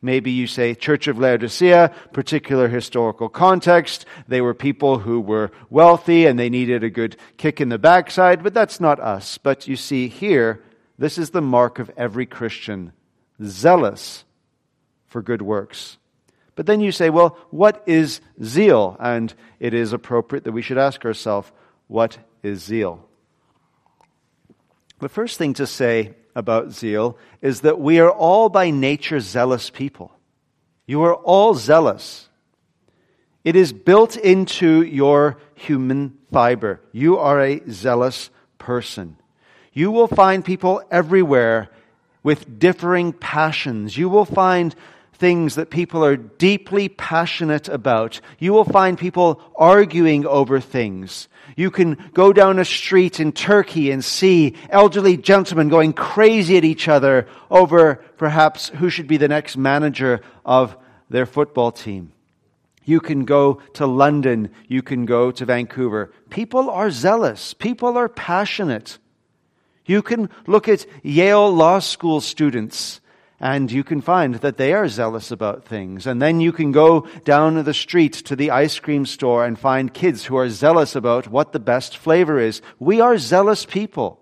Maybe 0.00 0.32
you 0.32 0.48
say 0.48 0.74
Church 0.74 1.06
of 1.06 1.18
Laodicea, 1.18 1.92
particular 2.12 2.68
historical 2.68 3.28
context. 3.28 4.04
They 4.26 4.40
were 4.40 4.54
people 4.54 4.98
who 4.98 5.20
were 5.20 5.52
wealthy 5.70 6.26
and 6.26 6.38
they 6.38 6.50
needed 6.50 6.82
a 6.82 6.90
good 6.90 7.16
kick 7.36 7.60
in 7.60 7.68
the 7.68 7.78
backside, 7.78 8.42
but 8.42 8.52
that's 8.52 8.80
not 8.80 8.98
us. 8.98 9.38
But 9.38 9.68
you 9.68 9.76
see 9.76 10.08
here, 10.08 10.60
this 10.98 11.18
is 11.18 11.30
the 11.30 11.40
mark 11.40 11.78
of 11.78 11.90
every 11.96 12.26
Christian 12.26 12.92
zealous 13.44 14.24
for 15.06 15.22
good 15.22 15.42
works. 15.42 15.98
But 16.54 16.66
then 16.66 16.80
you 16.80 16.92
say, 16.92 17.10
well, 17.10 17.38
what 17.50 17.82
is 17.86 18.20
zeal? 18.42 18.96
And 19.00 19.32
it 19.58 19.74
is 19.74 19.92
appropriate 19.92 20.44
that 20.44 20.52
we 20.52 20.62
should 20.62 20.78
ask 20.78 21.04
ourselves, 21.04 21.50
what 21.88 22.18
is 22.42 22.62
zeal? 22.62 23.08
The 25.00 25.08
first 25.08 25.38
thing 25.38 25.54
to 25.54 25.66
say 25.66 26.14
about 26.34 26.72
zeal 26.72 27.16
is 27.40 27.62
that 27.62 27.80
we 27.80 27.98
are 28.00 28.10
all 28.10 28.48
by 28.48 28.70
nature 28.70 29.20
zealous 29.20 29.70
people. 29.70 30.12
You 30.86 31.02
are 31.02 31.14
all 31.14 31.54
zealous. 31.54 32.28
It 33.44 33.56
is 33.56 33.72
built 33.72 34.16
into 34.16 34.82
your 34.82 35.38
human 35.54 36.18
fiber. 36.32 36.80
You 36.92 37.18
are 37.18 37.40
a 37.40 37.60
zealous 37.70 38.30
person. 38.58 39.16
You 39.72 39.90
will 39.90 40.06
find 40.06 40.44
people 40.44 40.82
everywhere 40.90 41.70
with 42.22 42.58
differing 42.58 43.12
passions. 43.12 43.96
You 43.96 44.08
will 44.08 44.24
find 44.24 44.74
things 45.22 45.54
that 45.54 45.70
people 45.70 46.04
are 46.04 46.16
deeply 46.16 46.88
passionate 46.88 47.68
about. 47.68 48.20
You 48.40 48.52
will 48.52 48.64
find 48.64 48.98
people 48.98 49.40
arguing 49.54 50.26
over 50.26 50.58
things. 50.58 51.28
You 51.54 51.70
can 51.70 51.96
go 52.12 52.32
down 52.32 52.58
a 52.58 52.64
street 52.64 53.20
in 53.20 53.30
Turkey 53.30 53.92
and 53.92 54.04
see 54.04 54.56
elderly 54.68 55.16
gentlemen 55.16 55.68
going 55.68 55.92
crazy 55.92 56.56
at 56.56 56.64
each 56.64 56.88
other 56.88 57.28
over 57.52 58.02
perhaps 58.16 58.70
who 58.70 58.90
should 58.90 59.06
be 59.06 59.16
the 59.16 59.28
next 59.28 59.56
manager 59.56 60.22
of 60.44 60.76
their 61.08 61.24
football 61.24 61.70
team. 61.70 62.10
You 62.84 62.98
can 62.98 63.24
go 63.24 63.62
to 63.74 63.86
London. 63.86 64.50
You 64.66 64.82
can 64.82 65.06
go 65.06 65.30
to 65.30 65.44
Vancouver. 65.44 66.10
People 66.30 66.68
are 66.68 66.90
zealous. 66.90 67.54
People 67.54 67.96
are 67.96 68.08
passionate. 68.08 68.98
You 69.86 70.02
can 70.02 70.30
look 70.48 70.68
at 70.68 70.84
Yale 71.04 71.48
Law 71.48 71.78
School 71.78 72.20
students 72.20 73.00
and 73.42 73.72
you 73.72 73.82
can 73.82 74.00
find 74.00 74.36
that 74.36 74.56
they 74.56 74.72
are 74.72 74.86
zealous 74.86 75.32
about 75.32 75.64
things. 75.64 76.06
And 76.06 76.22
then 76.22 76.40
you 76.40 76.52
can 76.52 76.70
go 76.70 77.08
down 77.24 77.64
the 77.64 77.74
street 77.74 78.12
to 78.12 78.36
the 78.36 78.52
ice 78.52 78.78
cream 78.78 79.04
store 79.04 79.44
and 79.44 79.58
find 79.58 79.92
kids 79.92 80.24
who 80.24 80.36
are 80.36 80.48
zealous 80.48 80.94
about 80.94 81.26
what 81.26 81.50
the 81.50 81.58
best 81.58 81.96
flavor 81.96 82.38
is. 82.38 82.62
We 82.78 83.00
are 83.00 83.18
zealous 83.18 83.66
people. 83.66 84.20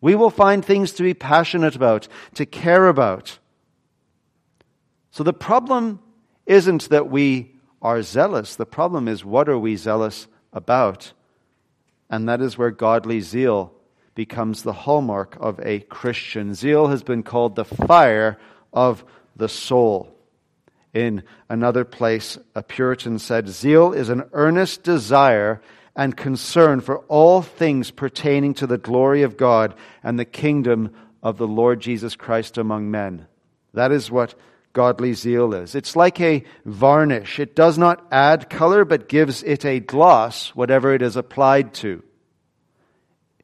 We 0.00 0.16
will 0.16 0.30
find 0.30 0.64
things 0.64 0.90
to 0.92 1.04
be 1.04 1.14
passionate 1.14 1.76
about, 1.76 2.08
to 2.34 2.44
care 2.44 2.88
about. 2.88 3.38
So 5.12 5.22
the 5.22 5.32
problem 5.32 6.00
isn't 6.44 6.88
that 6.88 7.08
we 7.08 7.54
are 7.80 8.02
zealous. 8.02 8.56
The 8.56 8.66
problem 8.66 9.06
is 9.06 9.24
what 9.24 9.48
are 9.48 9.58
we 9.58 9.76
zealous 9.76 10.26
about? 10.52 11.12
And 12.10 12.28
that 12.28 12.40
is 12.40 12.58
where 12.58 12.72
godly 12.72 13.20
zeal 13.20 13.72
becomes 14.18 14.64
the 14.64 14.72
hallmark 14.72 15.36
of 15.38 15.60
a 15.60 15.78
Christian. 15.78 16.52
Zeal 16.52 16.88
has 16.88 17.04
been 17.04 17.22
called 17.22 17.54
the 17.54 17.64
fire 17.64 18.36
of 18.72 19.04
the 19.36 19.48
soul. 19.48 20.12
In 20.92 21.22
another 21.48 21.84
place, 21.84 22.36
a 22.52 22.64
Puritan 22.64 23.20
said, 23.20 23.46
Zeal 23.46 23.92
is 23.92 24.08
an 24.08 24.24
earnest 24.32 24.82
desire 24.82 25.62
and 25.94 26.16
concern 26.16 26.80
for 26.80 26.98
all 27.06 27.42
things 27.42 27.92
pertaining 27.92 28.54
to 28.54 28.66
the 28.66 28.76
glory 28.76 29.22
of 29.22 29.36
God 29.36 29.76
and 30.02 30.18
the 30.18 30.24
kingdom 30.24 30.92
of 31.22 31.38
the 31.38 31.46
Lord 31.46 31.78
Jesus 31.78 32.16
Christ 32.16 32.58
among 32.58 32.90
men. 32.90 33.28
That 33.72 33.92
is 33.92 34.10
what 34.10 34.34
godly 34.72 35.12
zeal 35.12 35.54
is. 35.54 35.76
It's 35.76 35.94
like 35.94 36.20
a 36.20 36.42
varnish. 36.64 37.38
It 37.38 37.54
does 37.54 37.78
not 37.78 38.04
add 38.10 38.50
color, 38.50 38.84
but 38.84 39.08
gives 39.08 39.44
it 39.44 39.64
a 39.64 39.78
gloss, 39.78 40.56
whatever 40.56 40.92
it 40.92 41.02
is 41.02 41.14
applied 41.14 41.72
to. 41.74 42.02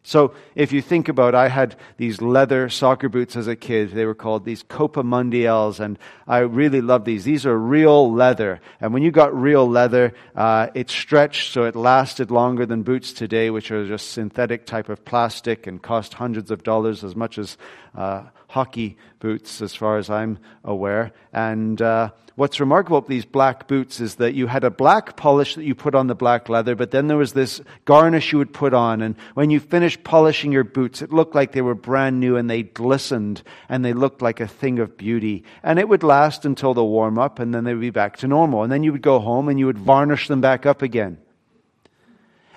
So 0.06 0.34
if 0.54 0.70
you 0.70 0.82
think 0.82 1.08
about, 1.08 1.34
I 1.34 1.48
had 1.48 1.76
these 1.96 2.20
leather 2.20 2.68
soccer 2.68 3.08
boots 3.08 3.36
as 3.36 3.48
a 3.48 3.56
kid. 3.56 3.92
They 3.92 4.04
were 4.04 4.14
called 4.14 4.44
these 4.44 4.62
Copa 4.62 5.02
Mundials, 5.02 5.80
and 5.80 5.98
I 6.28 6.40
really 6.40 6.82
loved 6.82 7.06
these. 7.06 7.24
These 7.24 7.46
are 7.46 7.58
real 7.58 8.12
leather, 8.12 8.60
and 8.82 8.92
when 8.92 9.02
you 9.02 9.10
got 9.10 9.34
real 9.34 9.66
leather, 9.66 10.12
uh, 10.36 10.68
it 10.74 10.90
stretched 10.90 11.52
so 11.52 11.64
it 11.64 11.74
lasted 11.74 12.30
longer 12.30 12.66
than 12.66 12.82
boots 12.82 13.14
today, 13.14 13.48
which 13.48 13.70
are 13.70 13.88
just 13.88 14.10
synthetic 14.10 14.66
type 14.66 14.90
of 14.90 15.06
plastic 15.06 15.66
and 15.66 15.80
cost 15.80 16.12
hundreds 16.12 16.50
of 16.50 16.62
dollars, 16.62 17.02
as 17.02 17.16
much 17.16 17.38
as 17.38 17.56
uh, 17.94 18.24
hockey 18.48 18.98
boots, 19.20 19.62
as 19.62 19.74
far 19.74 19.96
as 19.96 20.10
I'm 20.10 20.38
aware. 20.64 21.12
And 21.32 21.80
uh, 21.80 22.10
what's 22.36 22.60
remarkable 22.60 22.98
about 22.98 23.08
these 23.08 23.24
black 23.24 23.66
boots 23.68 24.00
is 24.00 24.16
that 24.16 24.34
you 24.34 24.46
had 24.46 24.64
a 24.64 24.70
black 24.70 25.16
polish 25.16 25.54
that 25.54 25.64
you 25.64 25.74
put 25.74 25.94
on 25.94 26.06
the 26.06 26.14
black 26.14 26.48
leather, 26.48 26.74
but 26.74 26.90
then 26.90 27.06
there 27.06 27.16
was 27.16 27.32
this 27.32 27.60
garnish 27.84 28.32
you 28.32 28.38
would 28.38 28.52
put 28.52 28.74
on. 28.74 29.02
And 29.02 29.16
when 29.34 29.50
you 29.50 29.60
finished 29.60 29.93
polishing 30.02 30.50
your 30.50 30.64
boots, 30.64 31.02
it 31.02 31.12
looked 31.12 31.34
like 31.34 31.52
they 31.52 31.62
were 31.62 31.74
brand 31.74 32.18
new 32.18 32.36
and 32.36 32.50
they 32.50 32.62
glistened 32.62 33.42
and 33.68 33.84
they 33.84 33.92
looked 33.92 34.22
like 34.22 34.40
a 34.40 34.48
thing 34.48 34.78
of 34.78 34.96
beauty. 34.96 35.44
And 35.62 35.78
it 35.78 35.88
would 35.88 36.02
last 36.02 36.44
until 36.44 36.74
the 36.74 36.84
warm 36.84 37.18
up 37.18 37.38
and 37.38 37.54
then 37.54 37.64
they 37.64 37.74
would 37.74 37.80
be 37.80 37.90
back 37.90 38.16
to 38.18 38.26
normal. 38.26 38.62
And 38.62 38.72
then 38.72 38.82
you 38.82 38.92
would 38.92 39.02
go 39.02 39.20
home 39.20 39.48
and 39.48 39.58
you 39.58 39.66
would 39.66 39.78
varnish 39.78 40.28
them 40.28 40.40
back 40.40 40.66
up 40.66 40.82
again. 40.82 41.18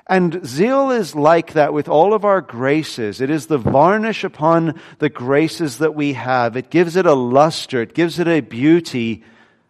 And 0.09 0.45
zeal 0.45 0.91
is 0.91 1.15
like 1.15 1.53
that 1.53 1.73
with 1.73 1.89
all 1.89 2.13
of 2.13 2.23
our 2.23 2.39
graces. 2.39 3.19
It 3.19 3.29
is 3.29 3.47
the 3.47 3.57
varnish 3.57 4.23
upon 4.23 4.79
the 4.99 5.09
graces 5.09 5.79
that 5.79 5.95
we 5.95 6.13
have. 6.13 6.55
It 6.55 6.69
gives 6.69 6.95
it 6.95 7.05
a 7.05 7.13
luster. 7.13 7.81
It 7.81 7.93
gives 7.93 8.17
it 8.17 8.27
a 8.27 8.39
beauty 8.39 9.23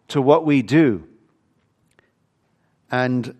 to 0.08 0.22
what 0.22 0.46
we 0.46 0.62
do. 0.62 1.04
And 2.90 3.34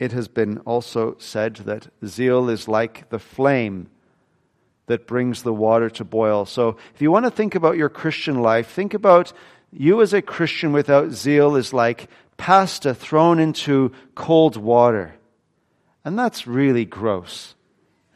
it 0.00 0.12
has 0.12 0.26
been 0.26 0.58
also 0.60 1.14
said 1.18 1.56
that 1.56 1.88
zeal 2.04 2.48
is 2.48 2.66
like 2.66 3.10
the 3.10 3.18
flame 3.18 3.88
that 4.86 5.06
brings 5.06 5.42
the 5.42 5.52
water 5.52 5.90
to 5.90 6.04
boil. 6.04 6.46
So 6.46 6.78
if 6.94 7.02
you 7.02 7.12
want 7.12 7.26
to 7.26 7.30
think 7.30 7.54
about 7.54 7.76
your 7.76 7.90
Christian 7.90 8.40
life, 8.40 8.68
think 8.68 8.94
about 8.94 9.32
you 9.70 10.00
as 10.00 10.12
a 10.12 10.22
Christian 10.22 10.72
without 10.72 11.12
zeal 11.12 11.54
is 11.54 11.72
like 11.72 12.08
pasta 12.38 12.94
thrown 12.94 13.38
into 13.38 13.92
cold 14.14 14.56
water. 14.56 15.14
And 16.02 16.18
that's 16.18 16.46
really 16.46 16.86
gross. 16.86 17.54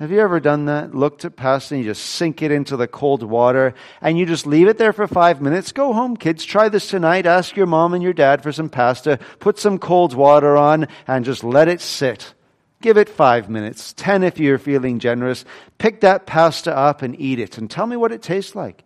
Have 0.04 0.12
you 0.12 0.20
ever 0.20 0.38
done 0.38 0.66
that? 0.66 0.94
Looked 0.94 1.24
at 1.24 1.34
pasta 1.34 1.74
and 1.74 1.82
you 1.82 1.90
just 1.90 2.04
sink 2.04 2.42
it 2.42 2.50
into 2.50 2.76
the 2.76 2.86
cold 2.86 3.22
water 3.22 3.72
and 4.02 4.18
you 4.18 4.26
just 4.26 4.46
leave 4.46 4.68
it 4.68 4.76
there 4.76 4.92
for 4.92 5.08
five 5.08 5.40
minutes. 5.40 5.72
Go 5.72 5.94
home, 5.94 6.14
kids. 6.18 6.44
Try 6.44 6.68
this 6.68 6.88
tonight. 6.88 7.24
Ask 7.24 7.56
your 7.56 7.64
mom 7.64 7.94
and 7.94 8.02
your 8.02 8.12
dad 8.12 8.42
for 8.42 8.52
some 8.52 8.68
pasta. 8.68 9.18
Put 9.38 9.58
some 9.58 9.78
cold 9.78 10.12
water 10.12 10.58
on 10.58 10.88
and 11.06 11.24
just 11.24 11.42
let 11.42 11.68
it 11.68 11.80
sit. 11.80 12.34
Give 12.82 12.98
it 12.98 13.08
five 13.08 13.48
minutes, 13.48 13.94
ten 13.94 14.22
if 14.22 14.38
you're 14.38 14.58
feeling 14.58 14.98
generous. 14.98 15.46
Pick 15.78 16.02
that 16.02 16.26
pasta 16.26 16.76
up 16.76 17.00
and 17.00 17.18
eat 17.18 17.38
it 17.38 17.56
and 17.56 17.70
tell 17.70 17.86
me 17.86 17.96
what 17.96 18.12
it 18.12 18.20
tastes 18.20 18.54
like. 18.54 18.84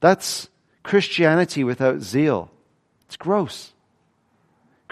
That's 0.00 0.48
Christianity 0.82 1.62
without 1.62 2.00
zeal. 2.00 2.50
It's 3.04 3.18
gross. 3.18 3.71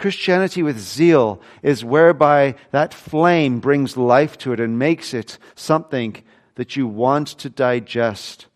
Christianity 0.00 0.62
with 0.62 0.78
zeal 0.78 1.42
is 1.62 1.84
whereby 1.84 2.54
that 2.70 2.94
flame 2.94 3.60
brings 3.60 3.98
life 3.98 4.38
to 4.38 4.54
it 4.54 4.58
and 4.58 4.78
makes 4.78 5.12
it 5.12 5.36
something 5.54 6.16
that 6.54 6.74
you 6.74 6.86
want 6.86 7.28
to 7.28 7.50
digest. 7.50 8.46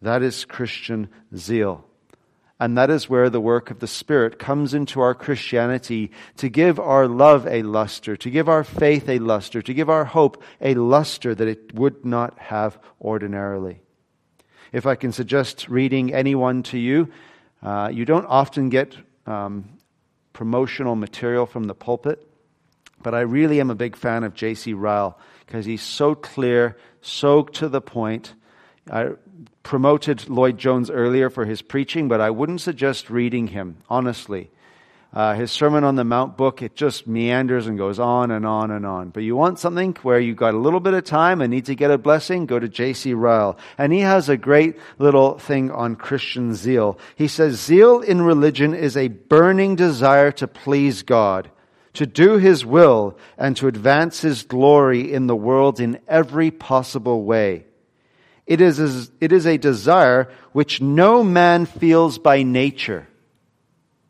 That 0.00 0.22
is 0.22 0.46
Christian 0.46 1.10
zeal. 1.36 1.84
And 2.58 2.78
that 2.78 2.88
is 2.88 3.06
where 3.08 3.28
the 3.28 3.40
work 3.40 3.70
of 3.70 3.80
the 3.80 3.86
Spirit 3.86 4.38
comes 4.38 4.72
into 4.72 5.02
our 5.02 5.14
Christianity 5.14 6.10
to 6.38 6.48
give 6.48 6.80
our 6.80 7.06
love 7.06 7.46
a 7.46 7.62
luster, 7.62 8.16
to 8.16 8.30
give 8.30 8.48
our 8.48 8.64
faith 8.64 9.10
a 9.10 9.18
luster, 9.18 9.60
to 9.60 9.74
give 9.74 9.90
our 9.90 10.06
hope 10.06 10.42
a 10.62 10.74
luster 10.74 11.34
that 11.34 11.48
it 11.48 11.74
would 11.74 12.02
not 12.06 12.38
have 12.38 12.78
ordinarily. 12.98 13.82
If 14.72 14.86
I 14.86 14.94
can 14.94 15.12
suggest 15.12 15.68
reading 15.68 16.14
anyone 16.14 16.62
to 16.64 16.78
you, 16.78 17.10
uh, 17.62 17.90
you 17.92 18.06
don't 18.06 18.26
often 18.26 18.70
get 18.70 18.96
um, 19.26 19.77
promotional 20.38 20.94
material 20.94 21.46
from 21.46 21.64
the 21.64 21.74
pulpit. 21.74 22.24
But 23.02 23.12
I 23.12 23.22
really 23.22 23.60
am 23.60 23.70
a 23.70 23.74
big 23.74 23.96
fan 23.96 24.22
of 24.22 24.34
J.C. 24.34 24.72
Ryle 24.72 25.18
because 25.44 25.66
he's 25.66 25.82
so 25.82 26.14
clear, 26.14 26.76
so 27.02 27.42
to 27.42 27.68
the 27.68 27.80
point. 27.80 28.34
I 28.88 29.14
promoted 29.64 30.28
Lloyd 30.28 30.56
Jones 30.56 30.92
earlier 30.92 31.28
for 31.28 31.44
his 31.44 31.60
preaching, 31.60 32.06
but 32.06 32.20
I 32.20 32.30
wouldn't 32.30 32.60
suggest 32.60 33.10
reading 33.10 33.48
him, 33.48 33.78
honestly. 33.90 34.52
Uh, 35.10 35.32
his 35.34 35.50
Sermon 35.50 35.84
on 35.84 35.94
the 35.94 36.04
Mount 36.04 36.36
book, 36.36 36.60
it 36.60 36.76
just 36.76 37.06
meanders 37.06 37.66
and 37.66 37.78
goes 37.78 37.98
on 37.98 38.30
and 38.30 38.44
on 38.44 38.70
and 38.70 38.84
on. 38.84 39.08
But 39.08 39.22
you 39.22 39.34
want 39.36 39.58
something 39.58 39.96
where 40.02 40.20
you've 40.20 40.36
got 40.36 40.52
a 40.52 40.58
little 40.58 40.80
bit 40.80 40.92
of 40.92 41.04
time 41.04 41.40
and 41.40 41.50
need 41.50 41.64
to 41.66 41.74
get 41.74 41.90
a 41.90 41.96
blessing, 41.96 42.44
go 42.44 42.58
to 42.58 42.68
J.C. 42.68 43.14
Ryle. 43.14 43.56
And 43.78 43.90
he 43.90 44.00
has 44.00 44.28
a 44.28 44.36
great 44.36 44.76
little 44.98 45.38
thing 45.38 45.70
on 45.70 45.96
Christian 45.96 46.54
zeal. 46.54 46.98
He 47.16 47.26
says, 47.26 47.58
Zeal 47.58 48.00
in 48.00 48.20
religion 48.20 48.74
is 48.74 48.98
a 48.98 49.08
burning 49.08 49.76
desire 49.76 50.30
to 50.32 50.46
please 50.46 51.02
God, 51.02 51.50
to 51.94 52.04
do 52.04 52.36
His 52.36 52.66
will, 52.66 53.16
and 53.38 53.56
to 53.56 53.66
advance 53.66 54.20
His 54.20 54.42
glory 54.42 55.10
in 55.10 55.26
the 55.26 55.34
world 55.34 55.80
in 55.80 56.00
every 56.06 56.50
possible 56.50 57.24
way. 57.24 57.64
It 58.46 58.60
is, 58.60 59.10
it 59.22 59.32
is 59.32 59.46
a 59.46 59.56
desire 59.56 60.30
which 60.52 60.82
no 60.82 61.24
man 61.24 61.64
feels 61.64 62.18
by 62.18 62.42
nature 62.42 63.07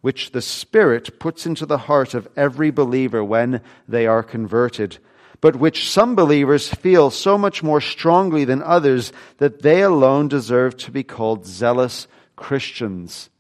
which 0.00 0.32
the 0.32 0.42
Spirit 0.42 1.18
puts 1.18 1.46
into 1.46 1.66
the 1.66 1.78
heart 1.78 2.14
of 2.14 2.28
every 2.36 2.70
believer 2.70 3.24
when 3.24 3.60
they 3.88 4.06
are 4.06 4.22
converted, 4.22 4.98
but 5.40 5.56
which 5.56 5.90
some 5.90 6.14
believers 6.14 6.68
feel 6.68 7.10
so 7.10 7.36
much 7.36 7.62
more 7.62 7.80
strongly 7.80 8.44
than 8.44 8.62
others 8.62 9.12
that 9.38 9.62
they 9.62 9.82
alone 9.82 10.28
deserve 10.28 10.76
to 10.76 10.90
be 10.90 11.02
called 11.02 11.46
zealous 11.46 12.06
Christians. 12.36 13.30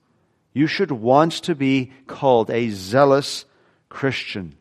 You 0.52 0.66
should 0.66 0.90
want 0.90 1.32
to 1.44 1.54
be 1.54 1.92
called 2.06 2.50
a 2.50 2.70
zealous 2.70 3.44
Christian. 3.88 4.56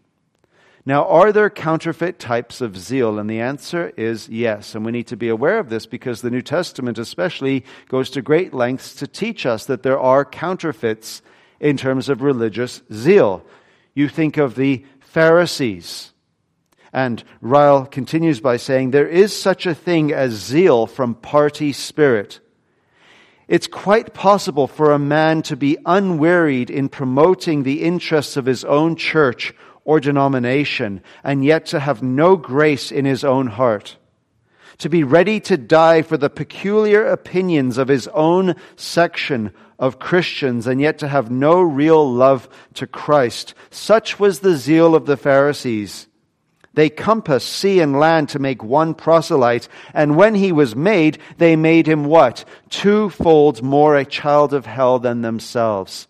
Now, 0.86 1.06
are 1.08 1.34
there 1.34 1.50
counterfeit 1.50 2.18
types 2.18 2.62
of 2.62 2.77
zeal? 2.77 3.20
And 3.20 3.30
the 3.30 3.42
answer 3.42 3.92
is 3.98 4.30
yes. 4.30 4.74
And 4.74 4.86
we 4.86 4.94
need 4.94 5.08
to 5.08 5.18
be 5.18 5.27
aware 5.27 5.60
of 5.60 5.70
this 5.70 5.86
because 5.86 6.22
the 6.22 6.30
New 6.30 6.42
Testament 6.42 6.98
especially 6.98 7.66
goes 7.89 8.10
to 8.12 8.22
great 8.22 8.54
lengths 8.54 8.96
to 8.96 9.08
teach 9.08 9.46
us 9.46 9.66
that 9.66 9.84
there 9.84 10.00
are 10.00 10.24
counterfeits 10.24 11.22
in 11.60 11.78
terms 11.78 12.10
of 12.10 12.22
religious 12.22 12.82
zeal. 12.92 13.44
You 13.94 14.10
think 14.10 14.38
of 14.38 14.56
the 14.56 14.86
Pharisees. 15.00 16.12
And 16.94 17.24
Ryle 17.42 17.86
continues 17.86 18.40
by 18.40 18.58
saying, 18.58 18.92
There 18.92 19.08
is 19.08 19.38
such 19.38 19.66
a 19.66 19.76
thing 19.76 20.12
as 20.14 20.32
zeal 20.34 20.88
from 20.88 21.16
party 21.16 21.74
spirit. 21.74 22.40
It's 23.48 23.68
quite 23.68 24.14
possible 24.14 24.68
for 24.68 24.92
a 24.92 25.00
man 25.00 25.42
to 25.44 25.56
be 25.56 25.78
unwearied 25.86 26.70
in 26.70 26.90
promoting 26.90 27.64
the 27.64 27.82
interests 27.84 28.36
of 28.36 28.46
his 28.46 28.66
own 28.66 28.96
church 28.96 29.54
or 29.86 30.02
denomination, 30.02 31.02
and 31.24 31.46
yet 31.46 31.66
to 31.68 31.80
have 31.80 32.04
no 32.04 32.36
grace 32.36 32.92
in 32.92 33.06
his 33.06 33.24
own 33.24 33.48
heart. 33.48 33.96
To 34.80 34.90
be 34.90 35.04
ready 35.04 35.40
to 35.42 35.58
die 35.58 36.02
for 36.02 36.18
the 36.18 36.30
peculiar 36.30 37.06
opinions 37.06 37.78
of 37.78 37.88
his 37.88 38.08
own 38.10 38.56
section 38.76 39.52
of 39.80 40.00
Christians 40.00 40.68
and 40.68 40.80
yet 40.80 41.00
to 41.00 41.08
have 41.08 41.32
no 41.32 41.62
real 41.62 42.12
love 42.12 42.48
to 42.76 42.86
Christ. 42.86 43.54
Such 43.70 44.20
was 44.20 44.40
the 44.40 44.56
zeal 44.56 44.96
of 44.96 45.06
the 45.06 45.18
Pharisees. 45.18 46.08
They 46.78 46.90
compassed 46.92 47.50
sea 47.50 47.80
and 47.80 48.00
land 48.00 48.30
to 48.30 48.40
make 48.40 48.64
one 48.64 48.94
proselyte, 48.94 49.68
and 49.96 50.16
when 50.16 50.36
he 50.36 50.52
was 50.52 50.76
made, 50.76 51.18
they 51.40 51.56
made 51.56 51.88
him 51.88 52.06
what? 52.06 52.46
Twofold 52.70 53.64
more 53.64 53.98
a 53.98 54.06
child 54.06 54.54
of 54.54 54.68
hell 54.68 55.00
than 55.00 55.24
themselves. 55.24 56.08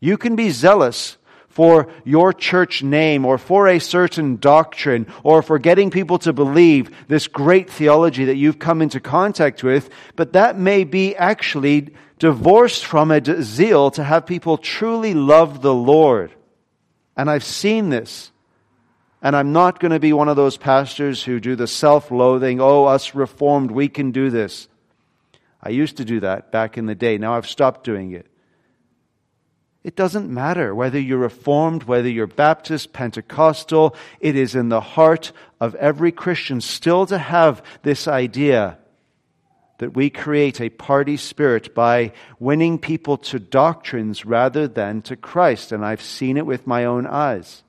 You 0.00 0.16
can 0.16 0.36
be 0.36 0.48
zealous 0.48 1.18
for 1.54 1.86
your 2.02 2.32
church 2.32 2.82
name 2.82 3.24
or 3.24 3.38
for 3.38 3.68
a 3.68 3.78
certain 3.78 4.34
doctrine 4.38 5.06
or 5.22 5.40
for 5.40 5.56
getting 5.56 5.88
people 5.88 6.18
to 6.18 6.32
believe 6.32 6.90
this 7.06 7.28
great 7.28 7.70
theology 7.70 8.24
that 8.24 8.34
you've 8.34 8.58
come 8.58 8.82
into 8.82 8.98
contact 8.98 9.62
with, 9.62 9.88
but 10.16 10.32
that 10.32 10.58
may 10.58 10.82
be 10.82 11.14
actually 11.14 11.94
divorced 12.18 12.84
from 12.84 13.12
a 13.12 13.42
zeal 13.42 13.92
to 13.92 14.02
have 14.02 14.26
people 14.26 14.58
truly 14.58 15.14
love 15.14 15.62
the 15.62 15.72
Lord. 15.72 16.32
And 17.16 17.30
I've 17.30 17.44
seen 17.44 17.88
this. 17.88 18.32
And 19.22 19.36
I'm 19.36 19.52
not 19.52 19.78
going 19.78 19.92
to 19.92 20.00
be 20.00 20.12
one 20.12 20.28
of 20.28 20.34
those 20.34 20.56
pastors 20.56 21.22
who 21.22 21.38
do 21.38 21.54
the 21.54 21.68
self 21.68 22.10
loathing, 22.10 22.60
oh, 22.60 22.86
us 22.86 23.14
reformed, 23.14 23.70
we 23.70 23.88
can 23.88 24.10
do 24.10 24.28
this. 24.28 24.66
I 25.62 25.68
used 25.68 25.98
to 25.98 26.04
do 26.04 26.18
that 26.20 26.50
back 26.50 26.76
in 26.76 26.86
the 26.86 26.96
day. 26.96 27.16
Now 27.16 27.34
I've 27.34 27.46
stopped 27.46 27.84
doing 27.84 28.10
it. 28.10 28.26
It 29.84 29.96
doesn't 29.96 30.30
matter 30.30 30.74
whether 30.74 30.98
you're 30.98 31.18
Reformed, 31.18 31.82
whether 31.84 32.08
you're 32.08 32.26
Baptist, 32.26 32.94
Pentecostal. 32.94 33.94
It 34.18 34.34
is 34.34 34.54
in 34.54 34.70
the 34.70 34.80
heart 34.80 35.32
of 35.60 35.74
every 35.74 36.10
Christian 36.10 36.62
still 36.62 37.04
to 37.06 37.18
have 37.18 37.62
this 37.82 38.08
idea 38.08 38.78
that 39.78 39.94
we 39.94 40.08
create 40.08 40.60
a 40.60 40.70
party 40.70 41.18
spirit 41.18 41.74
by 41.74 42.12
winning 42.38 42.78
people 42.78 43.18
to 43.18 43.38
doctrines 43.38 44.24
rather 44.24 44.66
than 44.66 45.02
to 45.02 45.16
Christ. 45.16 45.70
And 45.70 45.84
I've 45.84 46.02
seen 46.02 46.38
it 46.38 46.46
with 46.46 46.66
my 46.66 46.86
own 46.86 47.06
eyes. 47.06 47.62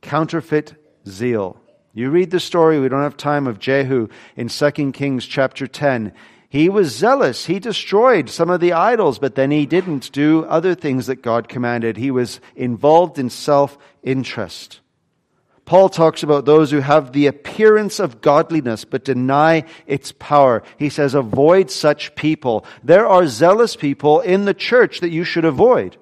Counterfeit 0.00 0.74
zeal. 1.06 1.60
You 1.92 2.10
read 2.10 2.32
the 2.32 2.40
story, 2.40 2.80
we 2.80 2.88
don't 2.88 3.02
have 3.02 3.16
time, 3.16 3.46
of 3.46 3.60
Jehu 3.60 4.08
in 4.34 4.48
2 4.48 4.92
Kings 4.92 5.24
chapter 5.24 5.68
10. 5.68 6.12
He 6.54 6.68
was 6.68 6.94
zealous. 6.94 7.46
He 7.46 7.58
destroyed 7.58 8.30
some 8.30 8.48
of 8.48 8.60
the 8.60 8.74
idols, 8.74 9.18
but 9.18 9.34
then 9.34 9.50
he 9.50 9.66
didn't 9.66 10.12
do 10.12 10.44
other 10.44 10.76
things 10.76 11.08
that 11.08 11.20
God 11.20 11.48
commanded. 11.48 11.96
He 11.96 12.12
was 12.12 12.38
involved 12.54 13.18
in 13.18 13.28
self 13.28 13.76
interest. 14.04 14.78
Paul 15.64 15.88
talks 15.88 16.22
about 16.22 16.44
those 16.44 16.70
who 16.70 16.78
have 16.78 17.10
the 17.10 17.26
appearance 17.26 17.98
of 17.98 18.20
godliness 18.20 18.84
but 18.84 19.04
deny 19.04 19.64
its 19.88 20.12
power. 20.12 20.62
He 20.78 20.90
says, 20.90 21.14
avoid 21.14 21.72
such 21.72 22.14
people. 22.14 22.64
There 22.84 23.08
are 23.08 23.26
zealous 23.26 23.74
people 23.74 24.20
in 24.20 24.44
the 24.44 24.54
church 24.54 25.00
that 25.00 25.10
you 25.10 25.24
should 25.24 25.44
avoid 25.44 25.96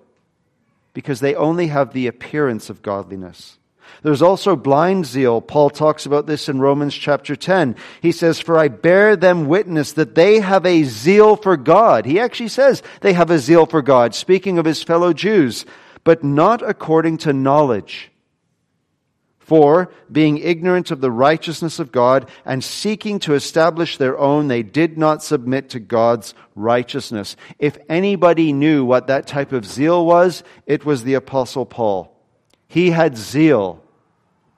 because 0.92 1.21
they 1.21 1.35
only 1.35 1.68
have 1.68 1.94
the 1.94 2.09
appearance 2.09 2.68
of 2.68 2.82
godliness. 2.82 3.56
There's 4.02 4.22
also 4.22 4.56
blind 4.56 5.06
zeal. 5.06 5.40
Paul 5.40 5.70
talks 5.70 6.06
about 6.06 6.26
this 6.26 6.48
in 6.48 6.60
Romans 6.60 6.94
chapter 6.94 7.36
10. 7.36 7.76
He 8.00 8.10
says, 8.10 8.40
For 8.40 8.58
I 8.58 8.68
bear 8.68 9.14
them 9.14 9.46
witness 9.46 9.92
that 9.92 10.14
they 10.14 10.40
have 10.40 10.66
a 10.66 10.84
zeal 10.84 11.36
for 11.36 11.56
God. 11.56 12.04
He 12.04 12.18
actually 12.18 12.48
says 12.48 12.82
they 13.00 13.12
have 13.12 13.30
a 13.30 13.38
zeal 13.38 13.66
for 13.66 13.80
God, 13.80 14.14
speaking 14.14 14.58
of 14.58 14.64
his 14.64 14.82
fellow 14.82 15.12
Jews, 15.12 15.64
but 16.04 16.24
not 16.24 16.68
according 16.68 17.18
to 17.18 17.32
knowledge. 17.32 18.10
For, 19.38 19.92
being 20.10 20.38
ignorant 20.38 20.90
of 20.90 21.00
the 21.00 21.10
righteousness 21.10 21.78
of 21.78 21.92
God 21.92 22.30
and 22.44 22.62
seeking 22.62 23.18
to 23.20 23.34
establish 23.34 23.96
their 23.98 24.18
own, 24.18 24.48
they 24.48 24.62
did 24.62 24.96
not 24.96 25.22
submit 25.22 25.70
to 25.70 25.80
God's 25.80 26.32
righteousness. 26.54 27.36
If 27.58 27.76
anybody 27.88 28.52
knew 28.52 28.84
what 28.84 29.08
that 29.08 29.26
type 29.26 29.52
of 29.52 29.66
zeal 29.66 30.06
was, 30.06 30.42
it 30.66 30.84
was 30.84 31.02
the 31.02 31.14
Apostle 31.14 31.66
Paul. 31.66 32.12
He 32.72 32.90
had 32.90 33.16
zeal, 33.16 33.82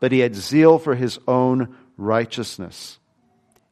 but 0.01 0.13
he 0.13 0.21
had 0.21 0.35
zeal 0.35 0.79
for 0.79 0.95
his 0.95 1.19
own 1.27 1.77
righteousness 1.97 2.99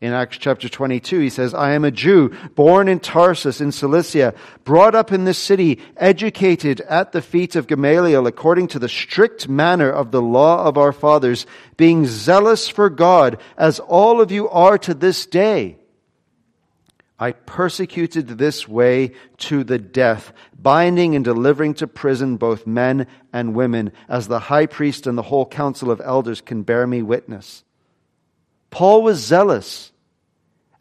in 0.02 0.12
Acts 0.12 0.36
chapter 0.36 0.68
22, 0.68 1.20
he 1.20 1.30
says, 1.30 1.54
I 1.54 1.74
am 1.74 1.84
a 1.84 1.92
Jew, 1.92 2.30
born 2.56 2.88
in 2.88 2.98
Tarsus 2.98 3.60
in 3.60 3.70
Cilicia, 3.70 4.34
brought 4.64 4.96
up 4.96 5.12
in 5.12 5.24
this 5.24 5.38
city, 5.38 5.78
educated 5.96 6.80
at 6.80 7.12
the 7.12 7.22
feet 7.22 7.54
of 7.54 7.68
Gamaliel 7.68 8.26
according 8.26 8.66
to 8.68 8.80
the 8.80 8.88
strict 8.88 9.48
manner 9.48 9.88
of 9.88 10.10
the 10.10 10.20
law 10.20 10.64
of 10.64 10.76
our 10.76 10.90
fathers, 10.90 11.46
being 11.76 12.04
zealous 12.04 12.66
for 12.66 12.90
God, 12.90 13.40
as 13.56 13.78
all 13.78 14.20
of 14.20 14.32
you 14.32 14.48
are 14.48 14.76
to 14.78 14.92
this 14.92 15.24
day. 15.24 15.76
I 17.18 17.32
persecuted 17.32 18.26
this 18.26 18.66
way 18.66 19.12
to 19.38 19.64
the 19.64 19.78
death, 19.78 20.32
binding 20.60 21.14
and 21.14 21.24
delivering 21.24 21.74
to 21.74 21.86
prison 21.86 22.36
both 22.36 22.66
men 22.66 23.06
and 23.32 23.54
women, 23.54 23.92
as 24.08 24.26
the 24.26 24.40
high 24.40 24.66
priest 24.66 25.06
and 25.06 25.16
the 25.16 25.22
whole 25.22 25.46
council 25.46 25.90
of 25.90 26.00
elders 26.00 26.40
can 26.40 26.62
bear 26.62 26.86
me 26.86 27.02
witness. 27.02 27.64
Paul 28.70 29.02
was 29.02 29.18
zealous 29.18 29.92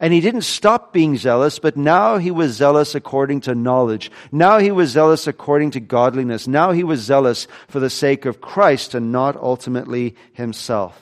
and 0.02 0.12
he 0.12 0.20
didn't 0.20 0.42
stop 0.42 0.92
being 0.92 1.16
zealous, 1.16 1.60
but 1.60 1.76
now 1.76 2.18
he 2.18 2.32
was 2.32 2.56
zealous 2.56 2.96
according 2.96 3.42
to 3.42 3.54
knowledge. 3.54 4.10
Now 4.32 4.58
he 4.58 4.72
was 4.72 4.90
zealous 4.90 5.28
according 5.28 5.70
to 5.70 5.80
godliness. 5.80 6.48
Now 6.48 6.72
he 6.72 6.82
was 6.82 6.98
zealous 6.98 7.46
for 7.68 7.78
the 7.78 7.88
sake 7.88 8.24
of 8.24 8.40
Christ 8.40 8.96
and 8.96 9.12
not 9.12 9.36
ultimately 9.36 10.16
himself. 10.32 11.01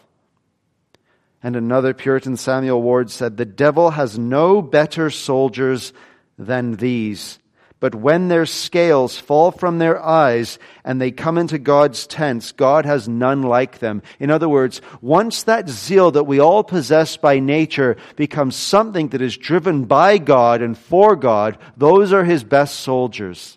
And 1.43 1.57
another 1.57 1.95
Puritan, 1.95 2.37
Samuel 2.37 2.83
Ward, 2.83 3.11
said, 3.11 3.37
The 3.37 3.47
devil 3.47 3.91
has 3.91 4.19
no 4.19 4.61
better 4.61 5.09
soldiers 5.11 5.93
than 6.39 6.77
these. 6.77 7.39
But 7.81 7.95
when 7.95 8.29
their 8.29 8.45
scales 8.45 9.19
fall 9.19 9.51
from 9.51 9.79
their 9.79 10.03
eyes 10.05 10.59
and 10.85 11.01
they 11.01 11.11
come 11.11 11.39
into 11.39 11.59
God's 11.59 12.07
tents, 12.07 12.53
God 12.53 12.85
has 12.85 13.09
none 13.09 13.43
like 13.43 13.79
them. 13.79 14.03
In 14.19 14.31
other 14.31 14.51
words, 14.51 14.83
once 15.01 15.45
that 15.45 15.71
zeal 15.71 16.11
that 16.11 16.25
we 16.25 16.39
all 16.39 16.63
possess 16.63 17.17
by 17.17 17.39
nature 17.39 17.97
becomes 18.17 18.55
something 18.55 19.09
that 19.09 19.23
is 19.23 19.39
driven 19.39 19.87
by 19.87 20.19
God 20.19 20.61
and 20.61 20.77
for 20.77 21.17
God, 21.17 21.57
those 21.75 22.13
are 22.13 22.25
his 22.25 22.45
best 22.45 22.81
soldiers. 22.81 23.57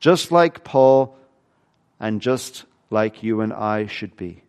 Just 0.00 0.30
like 0.30 0.64
Paul 0.64 1.16
and 1.98 2.20
just 2.20 2.66
like 2.90 3.22
you 3.22 3.40
and 3.40 3.54
I 3.54 3.86
should 3.86 4.16
be. 4.16 4.42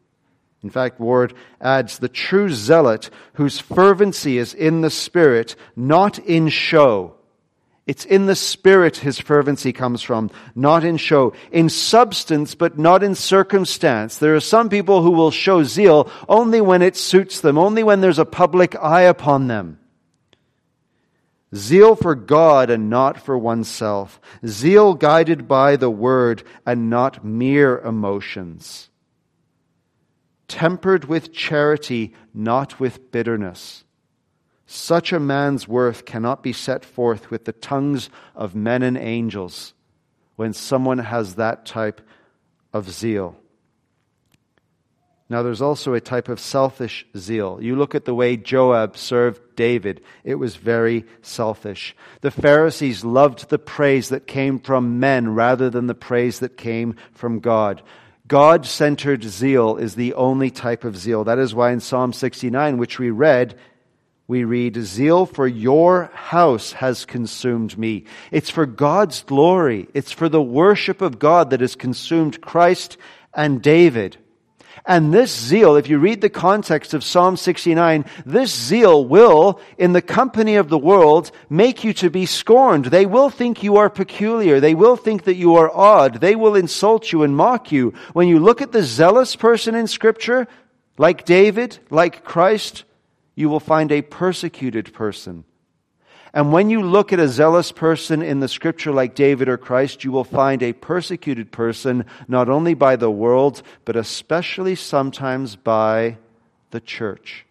In 0.64 0.70
fact, 0.70 1.00
Ward 1.00 1.34
adds 1.60 2.00
the 2.00 2.10
true 2.10 2.50
zealot 2.50 3.10
whose 3.34 3.60
fervency 3.60 4.38
is 4.38 4.54
in 4.54 4.82
the 4.82 4.90
spirit, 4.90 5.56
not 5.76 6.20
in 6.20 6.48
show 6.48 7.16
it's 7.86 8.06
in 8.06 8.28
the 8.28 8.36
spirit 8.36 8.98
his 8.98 9.20
fervency 9.20 9.74
comes 9.74 10.02
from, 10.02 10.32
not 10.56 10.86
in 10.86 10.96
show. 10.96 11.34
In 11.52 11.68
substance, 11.68 12.56
but 12.56 12.80
not 12.80 13.04
in 13.04 13.14
circumstance. 13.14 14.18
There 14.18 14.36
are 14.36 14.40
some 14.40 14.70
people 14.70 15.02
who 15.02 15.12
will 15.12 15.32
show 15.32 15.64
zeal 15.64 16.10
only 16.30 16.62
when 16.62 16.82
it 16.82 16.96
suits 16.96 17.42
them, 17.42 17.58
only 17.58 17.84
when 17.84 18.00
there's 18.00 18.20
a 18.20 18.26
public 18.26 18.76
eye 18.78 19.02
upon 19.02 19.48
them. 19.48 19.80
Zeal 21.54 21.96
for 21.96 22.16
God 22.16 22.70
and 22.70 22.90
not 22.90 23.20
for 23.20 23.38
oneself. 23.38 24.20
Zeal 24.48 24.94
guided 24.94 25.48
by 25.48 25.76
the 25.76 25.90
word 25.90 26.44
and 26.66 26.90
not 26.90 27.26
mere 27.26 27.80
emotions. 27.80 28.90
Tempered 30.54 31.06
with 31.06 31.34
charity, 31.34 32.14
not 32.34 32.80
with 32.80 33.12
bitterness 33.12 33.84
such 34.66 35.14
a 35.14 35.20
man's 35.20 35.68
worth 35.68 36.06
cannot 36.06 36.42
be 36.42 36.54
set 36.54 36.84
forth 36.84 37.30
with 37.30 37.46
the 37.46 37.52
tongues 37.54 38.10
of 38.36 38.56
men 38.56 38.82
and 38.82 38.98
angels 38.98 39.74
when 40.36 40.54
someone 40.54 40.98
has 40.98 41.36
that 41.36 41.66
type 41.66 42.02
of 42.74 42.90
zeal. 42.90 43.36
Now, 45.30 45.42
there's 45.42 45.62
also 45.62 45.94
a 45.94 46.02
type 46.02 46.28
of 46.28 46.40
selfish 46.40 47.06
zeal. 47.16 47.60
You 47.62 47.76
look 47.76 47.96
at 47.96 48.06
the 48.06 48.16
way 48.16 48.36
Joab 48.36 48.98
served 48.98 49.56
David, 49.56 50.02
it 50.24 50.36
was 50.36 50.56
very 50.56 51.06
selfish. 51.22 51.96
The 52.22 52.32
Pharisees 52.32 53.06
loved 53.06 53.50
the 53.50 53.60
praise 53.60 54.10
that 54.10 54.28
came 54.28 54.60
from 54.60 55.00
men 55.00 55.36
rather 55.36 55.70
than 55.70 55.88
the 55.88 55.96
praise 55.96 56.40
that 56.40 56.58
came 56.58 56.96
from 57.14 57.40
God. 57.40 57.82
God 58.28 58.66
centered 58.66 59.24
zeal 59.24 59.78
is 59.78 59.96
the 59.96 60.14
only 60.14 60.50
type 60.50 60.86
of 60.86 60.98
zeal. 60.98 61.26
That 61.26 61.40
is 61.40 61.54
why 61.54 61.72
in 61.72 61.82
Psalm 61.82 62.14
69, 62.14 62.78
which 62.78 62.98
we 62.98 63.10
read, 63.10 63.58
we 64.28 64.46
read, 64.46 64.78
Zeal 64.78 65.26
for 65.26 65.46
your 65.46 66.10
house 66.14 66.72
has 66.74 67.04
consumed 67.04 67.78
me. 67.78 68.06
It's 68.32 68.50
for 68.50 68.66
God's 68.66 69.24
glory. 69.24 69.90
It's 69.94 70.14
for 70.14 70.30
the 70.30 70.42
worship 70.42 71.02
of 71.02 71.20
God 71.20 71.50
that 71.50 71.60
has 71.60 71.76
consumed 71.76 72.40
Christ 72.40 72.98
and 73.34 73.62
David. 73.62 74.18
And 74.86 75.14
this 75.14 75.34
zeal, 75.34 75.78
if 75.78 75.88
you 75.88 75.98
read 75.98 76.20
the 76.20 76.30
context 76.30 76.94
of 76.94 77.06
Psalm 77.06 77.38
69, 77.38 78.04
this 78.26 78.54
zeal 78.54 79.06
will, 79.06 79.62
in 79.78 79.94
the 79.94 80.02
company 80.02 80.56
of 80.56 80.68
the 80.68 80.78
world, 80.78 81.32
make 81.50 81.86
you 81.86 81.94
to 81.94 82.10
be 82.10 82.26
scorned. 82.26 82.86
They 82.86 83.06
will 83.06 83.30
think 83.30 83.64
you 83.64 83.78
are 83.78 83.90
peculiar. 83.90 84.60
They 84.60 84.76
will 84.76 84.98
think 84.98 85.24
that 85.24 85.36
you 85.36 85.56
are 85.56 85.74
odd. 85.74 86.20
They 86.20 86.36
will 86.36 86.56
insult 86.56 87.14
you 87.14 87.24
and 87.24 87.36
mock 87.36 87.72
you. 87.72 87.94
When 88.12 88.28
you 88.28 88.40
look 88.40 88.62
at 88.62 88.74
the 88.74 88.84
zealous 88.84 89.38
person 89.38 89.74
in 89.74 89.88
scripture, 89.88 90.48
like 90.98 91.24
David, 91.24 91.80
like 91.90 92.26
Christ, 92.26 92.84
you 93.36 93.48
will 93.48 93.62
find 93.62 93.90
a 93.90 94.02
persecuted 94.02 94.94
person. 94.94 95.46
And 96.34 96.52
when 96.52 96.72
you 96.72 96.82
look 96.82 97.14
at 97.14 97.20
a 97.20 97.28
zealous 97.28 97.72
person 97.72 98.24
in 98.24 98.40
the 98.40 98.48
scripture 98.48 98.92
like 98.92 99.14
David 99.14 99.48
or 99.48 99.58
Christ, 99.58 100.04
you 100.04 100.12
will 100.12 100.24
find 100.24 100.64
a 100.64 100.74
persecuted 100.74 101.52
person 101.52 102.06
not 102.28 102.50
only 102.50 102.74
by 102.74 102.96
the 102.96 103.12
world, 103.12 103.62
but 103.86 103.96
especially 103.96 104.74
sometimes 104.74 105.56
by 105.56 106.18
the 106.72 106.82
church. 106.82 107.46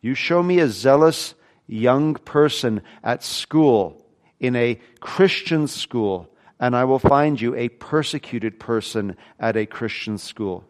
You 0.00 0.14
show 0.14 0.42
me 0.42 0.60
a 0.60 0.68
zealous 0.68 1.34
young 1.66 2.14
person 2.14 2.80
at 3.04 3.22
school, 3.22 4.02
in 4.40 4.56
a 4.56 4.80
Christian 5.00 5.66
school, 5.66 6.30
and 6.58 6.74
I 6.74 6.84
will 6.84 6.98
find 6.98 7.40
you 7.40 7.54
a 7.54 7.68
persecuted 7.68 8.58
person 8.58 9.16
at 9.38 9.56
a 9.56 9.66
Christian 9.66 10.16
school. 10.16 10.64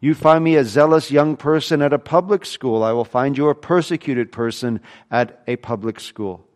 You 0.00 0.14
find 0.14 0.44
me 0.44 0.54
a 0.54 0.64
zealous 0.64 1.10
young 1.10 1.36
person 1.36 1.82
at 1.82 1.92
a 1.92 1.98
public 1.98 2.46
school, 2.46 2.84
I 2.84 2.92
will 2.92 3.04
find 3.04 3.36
you 3.36 3.48
a 3.48 3.54
persecuted 3.54 4.30
person 4.30 4.80
at 5.10 5.42
a 5.46 5.56
public 5.56 5.98
school. 5.98 6.46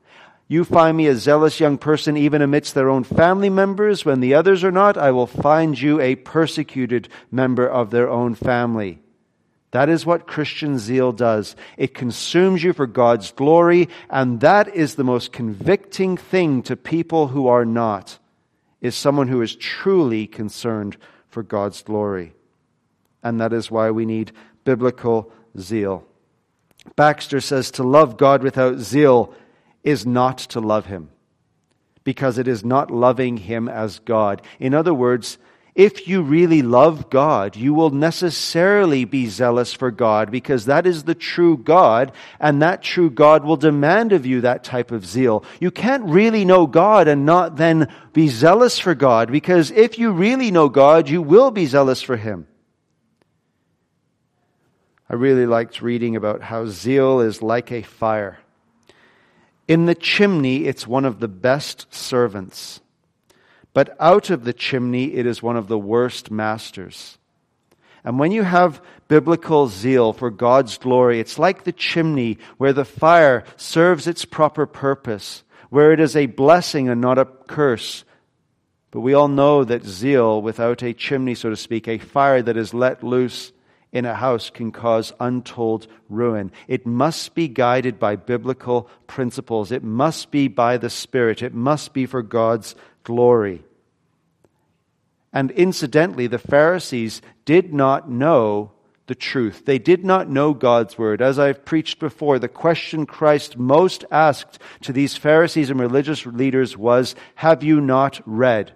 You 0.47 0.65
find 0.65 0.97
me 0.97 1.07
a 1.07 1.17
zealous 1.17 1.59
young 1.59 1.79
person 1.79 2.17
even 2.17 2.43
amidst 2.43 2.75
their 2.75 2.91
own 2.91 3.05
family 3.05 3.49
members 3.49 4.05
when 4.05 4.21
the 4.21 4.35
others 4.35 4.63
are 4.63 4.71
not, 4.71 4.97
I 4.97 5.11
will 5.11 5.27
find 5.27 5.81
you 5.81 6.01
a 6.01 6.15
persecuted 6.15 7.09
member 7.31 7.67
of 7.67 7.91
their 7.91 8.09
own 8.09 8.35
family. 8.35 9.01
That 9.73 9.89
is 9.89 10.05
what 10.05 10.27
Christian 10.27 10.79
zeal 10.79 11.13
does. 11.13 11.57
It 11.79 11.95
consumes 11.95 12.63
you 12.63 12.75
for 12.75 12.87
God's 12.87 13.33
glory, 13.33 13.89
and 14.11 14.41
that 14.41 14.75
is 14.77 14.95
the 14.95 15.05
most 15.05 15.33
convicting 15.33 16.19
thing 16.19 16.63
to 16.65 16.77
people 16.77 17.29
who 17.29 17.49
are 17.49 17.65
not, 17.65 18.19
is 18.83 18.95
someone 18.95 19.29
who 19.29 19.41
is 19.41 19.57
truly 19.57 20.27
concerned 20.27 20.99
for 21.29 21.43
God's 21.43 21.83
glory. 21.83 22.35
And 23.23 23.41
that 23.41 23.53
is 23.53 23.71
why 23.71 23.91
we 23.91 24.07
need 24.07 24.33
biblical 24.65 25.33
zeal. 25.59 26.05
Baxter 26.97 27.41
says 27.41 27.71
to 27.73 27.83
love 27.83 28.17
God 28.17 28.43
without 28.43 28.79
zeal 28.79 29.35
is 29.85 30.05
not 30.07 30.39
to 30.39 30.61
love 30.61 30.87
Him, 30.87 31.11
because 32.05 32.39
it 32.39 32.49
is 32.49 32.65
not 32.65 32.91
loving 32.91 33.37
Him 33.37 33.69
as 33.69 33.99
God. 34.01 34.43
In 34.59 34.75
other 34.75 34.95
words, 34.95 35.39
if 35.75 36.07
you 36.07 36.21
really 36.21 36.61
love 36.61 37.09
God, 37.09 37.57
you 37.57 37.73
will 37.73 37.89
necessarily 37.91 39.07
be 39.07 39.27
zealous 39.27 39.73
for 39.73 39.91
God 39.91 40.31
because 40.31 40.67
that 40.67 40.87
is 40.87 41.05
the 41.05 41.15
true 41.15 41.57
God, 41.57 42.13
and 42.39 42.61
that 42.61 42.83
true 42.83 43.09
God 43.09 43.45
will 43.45 43.57
demand 43.57 44.13
of 44.13 44.27
you 44.27 44.43
that 44.43 44.65
type 44.65 44.91
of 44.91 45.07
zeal. 45.07 45.45
You 45.61 45.71
can't 45.71 46.05
really 46.05 46.45
know 46.45 46.67
God 46.67 47.09
and 47.09 47.25
not 47.25 47.57
then 47.57 47.89
be 48.13 48.29
zealous 48.29 48.79
for 48.79 48.95
God 48.95 49.33
because 49.33 49.71
if 49.71 49.99
you 49.99 50.11
really 50.11 50.51
know 50.51 50.69
God, 50.69 51.09
you 51.09 51.23
will 51.23 51.51
be 51.51 51.65
zealous 51.65 52.03
for 52.03 52.19
Him. 52.19 52.47
I 55.13 55.17
really 55.17 55.47
liked 55.47 55.83
reading 55.83 56.17
about 56.17 56.43
how 56.43 56.67
zeal 56.67 57.21
is 57.21 57.43
like 57.43 57.71
a 57.71 57.83
fire. 57.83 58.39
In 59.69 59.87
the 59.87 59.95
chimney, 59.95 60.65
it's 60.65 60.87
one 60.87 61.05
of 61.05 61.21
the 61.21 61.29
best 61.29 61.95
servants 61.95 62.81
but 63.75 63.97
out 63.99 64.31
of 64.31 64.45
the 64.45 64.53
chimney 64.53 65.15
it 65.15 65.27
is 65.27 65.43
one 65.43 65.57
of 65.57 65.69
the 65.69 65.79
worst 65.79 66.31
masters. 66.31 67.19
And 68.05 68.19
when 68.19 68.33
you 68.33 68.43
have 68.43 68.83
biblical 69.09 69.69
zeal 69.69 70.13
for 70.13 70.31
God's 70.31 70.77
glory, 70.77 71.21
it's 71.21 71.39
like 71.39 71.65
the 71.65 71.73
chimney 71.73 72.39
where 72.59 72.73
the 72.73 72.85
fire 72.85 73.45
serves 73.57 74.07
its 74.07 74.25
proper 74.25 74.67
purpose, 74.67 75.45
where 75.71 75.93
it 75.93 76.01
is 76.01 76.17
a 76.17 76.27
blessing 76.27 76.89
and 76.89 77.01
not 77.01 77.19
a 77.19 77.25
curse. 77.25 78.05
But 78.91 79.01
we 79.01 79.15
all 79.15 79.29
know 79.29 79.65
that 79.65 79.85
zeal 79.85 80.43
without 80.43 80.83
a 80.83 80.93
chimney, 80.93 81.35
so 81.35 81.51
to 81.51 81.57
speak, 81.57 81.87
a 81.87 81.99
fire 81.99 82.43
that 82.43 82.57
is 82.57 82.75
let 82.75 83.05
loose 83.05 83.53
in 83.93 84.07
a 84.07 84.15
house 84.15 84.51
can 84.51 84.73
cause 84.73 85.13
untold 85.21 85.87
ruin. 86.09 86.51
It 86.67 86.87
must 86.87 87.35
be 87.35 87.47
guided 87.47 87.99
by 87.99 88.17
biblical 88.17 88.89
principles. 89.07 89.71
It 89.71 89.85
must 89.85 90.31
be 90.31 90.49
by 90.49 90.79
the 90.79 90.91
Spirit. 90.91 91.43
It 91.43 91.55
must 91.55 91.93
be 91.93 92.07
for 92.07 92.23
God's 92.23 92.75
glory. 93.05 93.63
And 95.33 95.51
incidentally, 95.51 96.27
the 96.27 96.39
Pharisees 96.39 97.23
did 97.45 97.73
not 97.73 98.11
know 98.11 98.73
the 99.07 99.15
truth. 99.15 99.65
They 99.67 99.79
did 99.79 100.05
not 100.05 100.29
know 100.31 100.55
God's 100.55 100.97
word. 100.97 101.21
As 101.21 101.39
I've 101.39 101.65
preached 101.65 101.99
before, 101.99 102.39
the 102.39 102.49
question 102.49 103.05
Christ 103.05 103.59
most 103.59 104.05
asked 104.11 104.59
to 104.83 104.93
these 104.93 105.17
Pharisees 105.17 105.71
and 105.71 105.81
religious 105.81 106.25
leaders 106.25 106.77
was, 106.77 107.15
Have 107.35 107.63
you 107.63 107.81
not 107.81 108.21
read? 108.25 108.73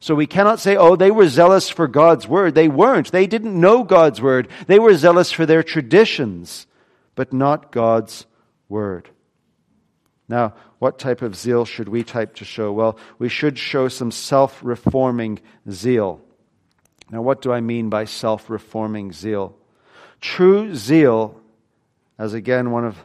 So 0.00 0.14
we 0.14 0.26
cannot 0.26 0.60
say, 0.60 0.76
oh, 0.76 0.96
they 0.96 1.10
were 1.10 1.28
zealous 1.28 1.68
for 1.68 1.88
God's 1.88 2.28
word. 2.28 2.54
They 2.54 2.68
weren't. 2.68 3.12
They 3.12 3.26
didn't 3.26 3.58
know 3.58 3.82
God's 3.82 4.20
word. 4.20 4.48
They 4.66 4.78
were 4.78 4.94
zealous 4.94 5.32
for 5.32 5.46
their 5.46 5.62
traditions, 5.62 6.66
but 7.14 7.32
not 7.32 7.72
God's 7.72 8.26
word. 8.68 9.08
Now, 10.28 10.54
what 10.78 10.98
type 10.98 11.22
of 11.22 11.36
zeal 11.36 11.64
should 11.64 11.88
we 11.88 12.02
type 12.02 12.34
to 12.36 12.44
show? 12.44 12.72
Well, 12.72 12.98
we 13.18 13.28
should 13.28 13.58
show 13.58 13.88
some 13.88 14.10
self 14.10 14.60
reforming 14.62 15.40
zeal. 15.70 16.20
Now, 17.10 17.22
what 17.22 17.40
do 17.40 17.52
I 17.52 17.60
mean 17.60 17.88
by 17.88 18.04
self 18.04 18.50
reforming 18.50 19.12
zeal? 19.12 19.56
True 20.20 20.74
zeal, 20.74 21.40
as 22.18 22.34
again 22.34 22.70
one 22.70 22.84
of 22.84 22.96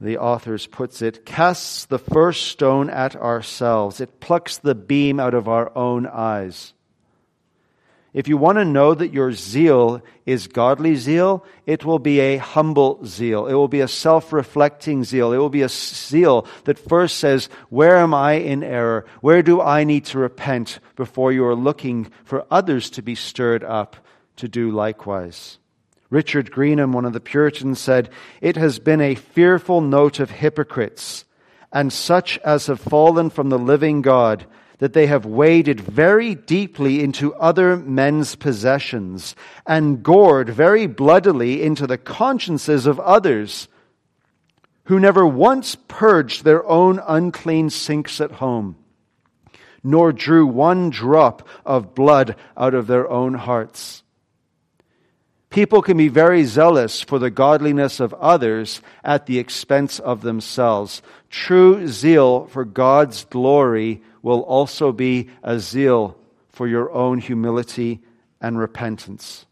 the 0.00 0.18
authors 0.18 0.66
puts 0.66 1.00
it, 1.00 1.24
casts 1.24 1.86
the 1.86 1.98
first 1.98 2.48
stone 2.48 2.90
at 2.90 3.16
ourselves. 3.16 4.00
It 4.00 4.20
plucks 4.20 4.58
the 4.58 4.74
beam 4.74 5.18
out 5.18 5.34
of 5.34 5.48
our 5.48 5.76
own 5.76 6.06
eyes. 6.06 6.74
If 8.16 8.28
you 8.28 8.38
want 8.38 8.56
to 8.56 8.64
know 8.64 8.94
that 8.94 9.12
your 9.12 9.32
zeal 9.32 10.02
is 10.24 10.46
godly 10.46 10.96
zeal, 10.96 11.44
it 11.66 11.84
will 11.84 11.98
be 11.98 12.20
a 12.20 12.38
humble 12.38 13.04
zeal. 13.04 13.46
It 13.46 13.52
will 13.52 13.68
be 13.68 13.80
a 13.80 13.88
self 13.88 14.32
reflecting 14.32 15.04
zeal. 15.04 15.34
It 15.34 15.36
will 15.36 15.50
be 15.50 15.60
a 15.60 15.68
zeal 15.68 16.46
that 16.64 16.78
first 16.78 17.18
says, 17.18 17.50
Where 17.68 17.98
am 17.98 18.14
I 18.14 18.32
in 18.32 18.62
error? 18.62 19.04
Where 19.20 19.42
do 19.42 19.60
I 19.60 19.84
need 19.84 20.06
to 20.06 20.18
repent 20.18 20.78
before 20.96 21.30
you 21.30 21.44
are 21.44 21.54
looking 21.54 22.10
for 22.24 22.46
others 22.50 22.88
to 22.90 23.02
be 23.02 23.14
stirred 23.14 23.62
up 23.62 23.96
to 24.36 24.48
do 24.48 24.70
likewise? 24.70 25.58
Richard 26.16 26.50
Greenham, 26.50 26.92
one 26.92 27.04
of 27.04 27.12
the 27.12 27.20
Puritans, 27.20 27.78
said, 27.78 28.08
It 28.40 28.56
has 28.56 28.78
been 28.78 29.02
a 29.02 29.16
fearful 29.16 29.82
note 29.82 30.18
of 30.18 30.30
hypocrites 30.30 31.26
and 31.70 31.92
such 31.92 32.38
as 32.38 32.68
have 32.68 32.80
fallen 32.80 33.28
from 33.28 33.50
the 33.50 33.58
living 33.58 34.00
God 34.00 34.46
that 34.78 34.94
they 34.94 35.08
have 35.08 35.26
waded 35.26 35.78
very 35.78 36.34
deeply 36.34 37.04
into 37.04 37.34
other 37.34 37.76
men's 37.76 38.34
possessions 38.34 39.36
and 39.66 40.02
gored 40.02 40.48
very 40.48 40.86
bloodily 40.86 41.62
into 41.62 41.86
the 41.86 41.98
consciences 41.98 42.86
of 42.86 42.98
others 43.00 43.68
who 44.84 44.98
never 44.98 45.26
once 45.26 45.76
purged 45.86 46.44
their 46.44 46.66
own 46.66 46.98
unclean 47.06 47.68
sinks 47.68 48.22
at 48.22 48.32
home, 48.32 48.74
nor 49.84 50.12
drew 50.12 50.46
one 50.46 50.88
drop 50.88 51.46
of 51.66 51.94
blood 51.94 52.36
out 52.56 52.72
of 52.72 52.86
their 52.86 53.06
own 53.06 53.34
hearts. 53.34 54.02
People 55.56 55.80
can 55.80 55.96
be 55.96 56.08
very 56.08 56.44
zealous 56.44 57.00
for 57.00 57.18
the 57.18 57.30
godliness 57.30 57.98
of 57.98 58.12
others 58.12 58.82
at 59.02 59.24
the 59.24 59.38
expense 59.38 59.98
of 59.98 60.20
themselves. 60.20 61.00
True 61.30 61.88
zeal 61.88 62.44
for 62.48 62.62
God's 62.66 63.24
glory 63.24 64.02
will 64.20 64.40
also 64.40 64.92
be 64.92 65.30
a 65.42 65.58
zeal 65.58 66.18
for 66.50 66.68
your 66.68 66.92
own 66.92 67.20
humility 67.20 68.02
and 68.38 68.58
repentance. 68.58 69.46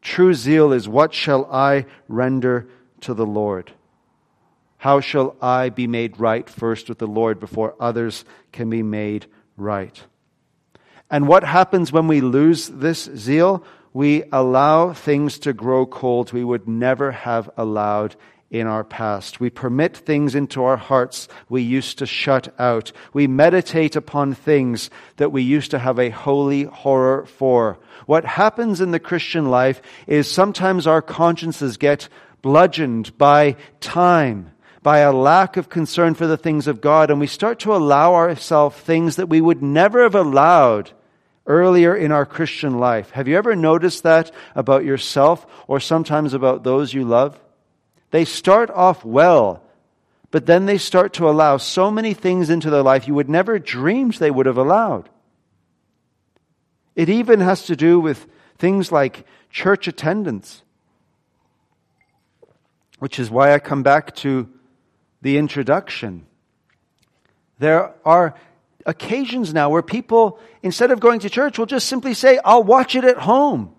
True 0.00 0.32
zeal 0.32 0.72
is 0.72 0.88
what 0.88 1.12
shall 1.12 1.52
I 1.52 1.86
render 2.06 2.68
to 3.00 3.12
the 3.12 3.26
Lord? 3.26 3.72
How 4.76 5.00
shall 5.00 5.34
I 5.42 5.70
be 5.70 5.88
made 5.88 6.20
right 6.20 6.48
first 6.48 6.88
with 6.88 6.98
the 6.98 7.08
Lord 7.08 7.40
before 7.40 7.74
others 7.80 8.24
can 8.52 8.70
be 8.70 8.84
made 8.84 9.26
right? 9.56 10.00
And 11.10 11.26
what 11.26 11.42
happens 11.42 11.90
when 11.90 12.06
we 12.06 12.20
lose 12.20 12.68
this 12.68 13.10
zeal? 13.16 13.64
We 13.92 14.24
allow 14.32 14.92
things 14.92 15.38
to 15.40 15.52
grow 15.52 15.84
cold 15.86 16.32
we 16.32 16.44
would 16.44 16.66
never 16.66 17.12
have 17.12 17.50
allowed 17.56 18.16
in 18.52 18.66
our 18.66 18.84
past. 18.84 19.40
We 19.40 19.48
permit 19.48 19.96
things 19.96 20.34
into 20.34 20.62
our 20.62 20.76
hearts 20.76 21.26
we 21.48 21.62
used 21.62 21.98
to 21.98 22.06
shut 22.06 22.54
out. 22.58 22.92
We 23.14 23.26
meditate 23.26 23.96
upon 23.96 24.34
things 24.34 24.90
that 25.16 25.32
we 25.32 25.42
used 25.42 25.70
to 25.70 25.78
have 25.78 25.98
a 25.98 26.10
holy 26.10 26.64
horror 26.64 27.24
for. 27.24 27.78
What 28.06 28.26
happens 28.26 28.80
in 28.80 28.90
the 28.90 29.00
Christian 29.00 29.50
life 29.50 29.80
is 30.06 30.30
sometimes 30.30 30.86
our 30.86 31.00
consciences 31.00 31.78
get 31.78 32.10
bludgeoned 32.42 33.16
by 33.16 33.56
time, 33.80 34.52
by 34.82 34.98
a 34.98 35.12
lack 35.12 35.56
of 35.56 35.70
concern 35.70 36.12
for 36.14 36.26
the 36.26 36.36
things 36.36 36.66
of 36.66 36.82
God, 36.82 37.10
and 37.10 37.20
we 37.20 37.26
start 37.26 37.60
to 37.60 37.74
allow 37.74 38.14
ourselves 38.14 38.76
things 38.76 39.16
that 39.16 39.30
we 39.30 39.40
would 39.40 39.62
never 39.62 40.02
have 40.02 40.14
allowed 40.14 40.92
earlier 41.46 41.94
in 41.94 42.12
our 42.12 42.26
Christian 42.26 42.78
life. 42.78 43.10
Have 43.10 43.28
you 43.28 43.36
ever 43.36 43.56
noticed 43.56 44.04
that 44.04 44.30
about 44.54 44.84
yourself 44.84 45.46
or 45.66 45.80
sometimes 45.80 46.34
about 46.34 46.62
those 46.62 46.94
you 46.94 47.04
love? 47.04 47.38
They 48.10 48.24
start 48.24 48.70
off 48.70 49.04
well, 49.04 49.62
but 50.30 50.46
then 50.46 50.66
they 50.66 50.78
start 50.78 51.14
to 51.14 51.28
allow 51.28 51.56
so 51.56 51.90
many 51.90 52.14
things 52.14 52.50
into 52.50 52.70
their 52.70 52.82
life 52.82 53.08
you 53.08 53.14
would 53.14 53.28
never 53.28 53.58
dreamed 53.58 54.14
they 54.14 54.30
would 54.30 54.46
have 54.46 54.58
allowed. 54.58 55.08
It 56.94 57.08
even 57.08 57.40
has 57.40 57.66
to 57.66 57.76
do 57.76 57.98
with 57.98 58.26
things 58.58 58.92
like 58.92 59.26
church 59.50 59.88
attendance, 59.88 60.62
which 62.98 63.18
is 63.18 63.30
why 63.30 63.54
I 63.54 63.58
come 63.58 63.82
back 63.82 64.14
to 64.16 64.48
the 65.22 65.38
introduction. 65.38 66.26
There 67.58 67.94
are 68.04 68.34
occasions 68.86 69.52
now 69.52 69.70
where 69.70 69.82
people, 69.82 70.38
instead 70.62 70.90
of 70.90 71.00
going 71.00 71.20
to 71.20 71.30
church, 71.30 71.58
will 71.58 71.66
just 71.66 71.88
simply 71.88 72.14
say, 72.14 72.38
I'll 72.44 72.64
watch 72.64 72.94
it 72.94 73.04
at 73.04 73.18
home. 73.18 73.74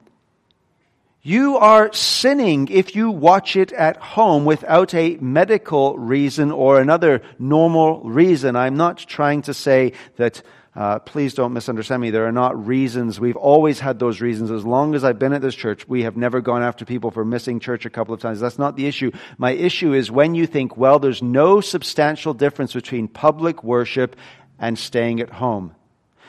You 1.26 1.58
are 1.58 1.94
sinning 1.94 2.68
if 2.68 2.98
you 2.98 3.10
watch 3.10 3.56
it 3.56 3.72
at 3.72 3.96
home 3.96 4.44
without 4.44 4.94
a 4.94 5.16
medical 5.22 5.98
reason 5.98 6.52
or 6.52 6.82
another 6.82 7.22
normal 7.40 8.02
reason. 8.02 8.58
I'm 8.58 8.76
not 8.76 8.98
trying 8.98 9.44
to 9.44 9.54
say 9.54 9.94
that, 10.18 10.42
uh, 10.76 11.00
please 11.00 11.34
don't 11.34 11.54
misunderstand 11.54 12.02
me. 12.02 12.10
There 12.10 12.26
are 12.26 12.34
not 12.34 12.68
reasons. 12.68 13.22
We've 13.22 13.38
always 13.38 13.80
had 13.80 14.00
those 14.00 14.20
reasons. 14.20 14.52
As 14.52 14.66
long 14.66 14.96
as 14.96 15.06
I've 15.06 15.18
been 15.18 15.32
at 15.32 15.42
this 15.42 15.56
church, 15.56 15.88
we 15.88 16.04
have 16.04 16.18
never 16.18 16.42
gone 16.42 16.62
after 16.62 16.84
people 16.84 17.10
for 17.10 17.24
missing 17.24 17.62
church 17.62 17.86
a 17.86 17.90
couple 17.90 18.14
of 18.14 18.20
times. 18.20 18.42
That's 18.42 18.60
not 18.60 18.76
the 18.76 18.88
issue. 18.88 19.12
My 19.38 19.52
issue 19.52 19.94
is 19.94 20.12
when 20.12 20.36
you 20.36 20.46
think, 20.46 20.76
well, 20.76 21.00
there's 21.00 21.22
no 21.22 21.62
substantial 21.62 22.34
difference 22.34 22.74
between 22.74 23.08
public 23.08 23.64
worship 23.64 24.18
and 24.60 24.78
staying 24.78 25.20
at 25.20 25.30
home. 25.30 25.76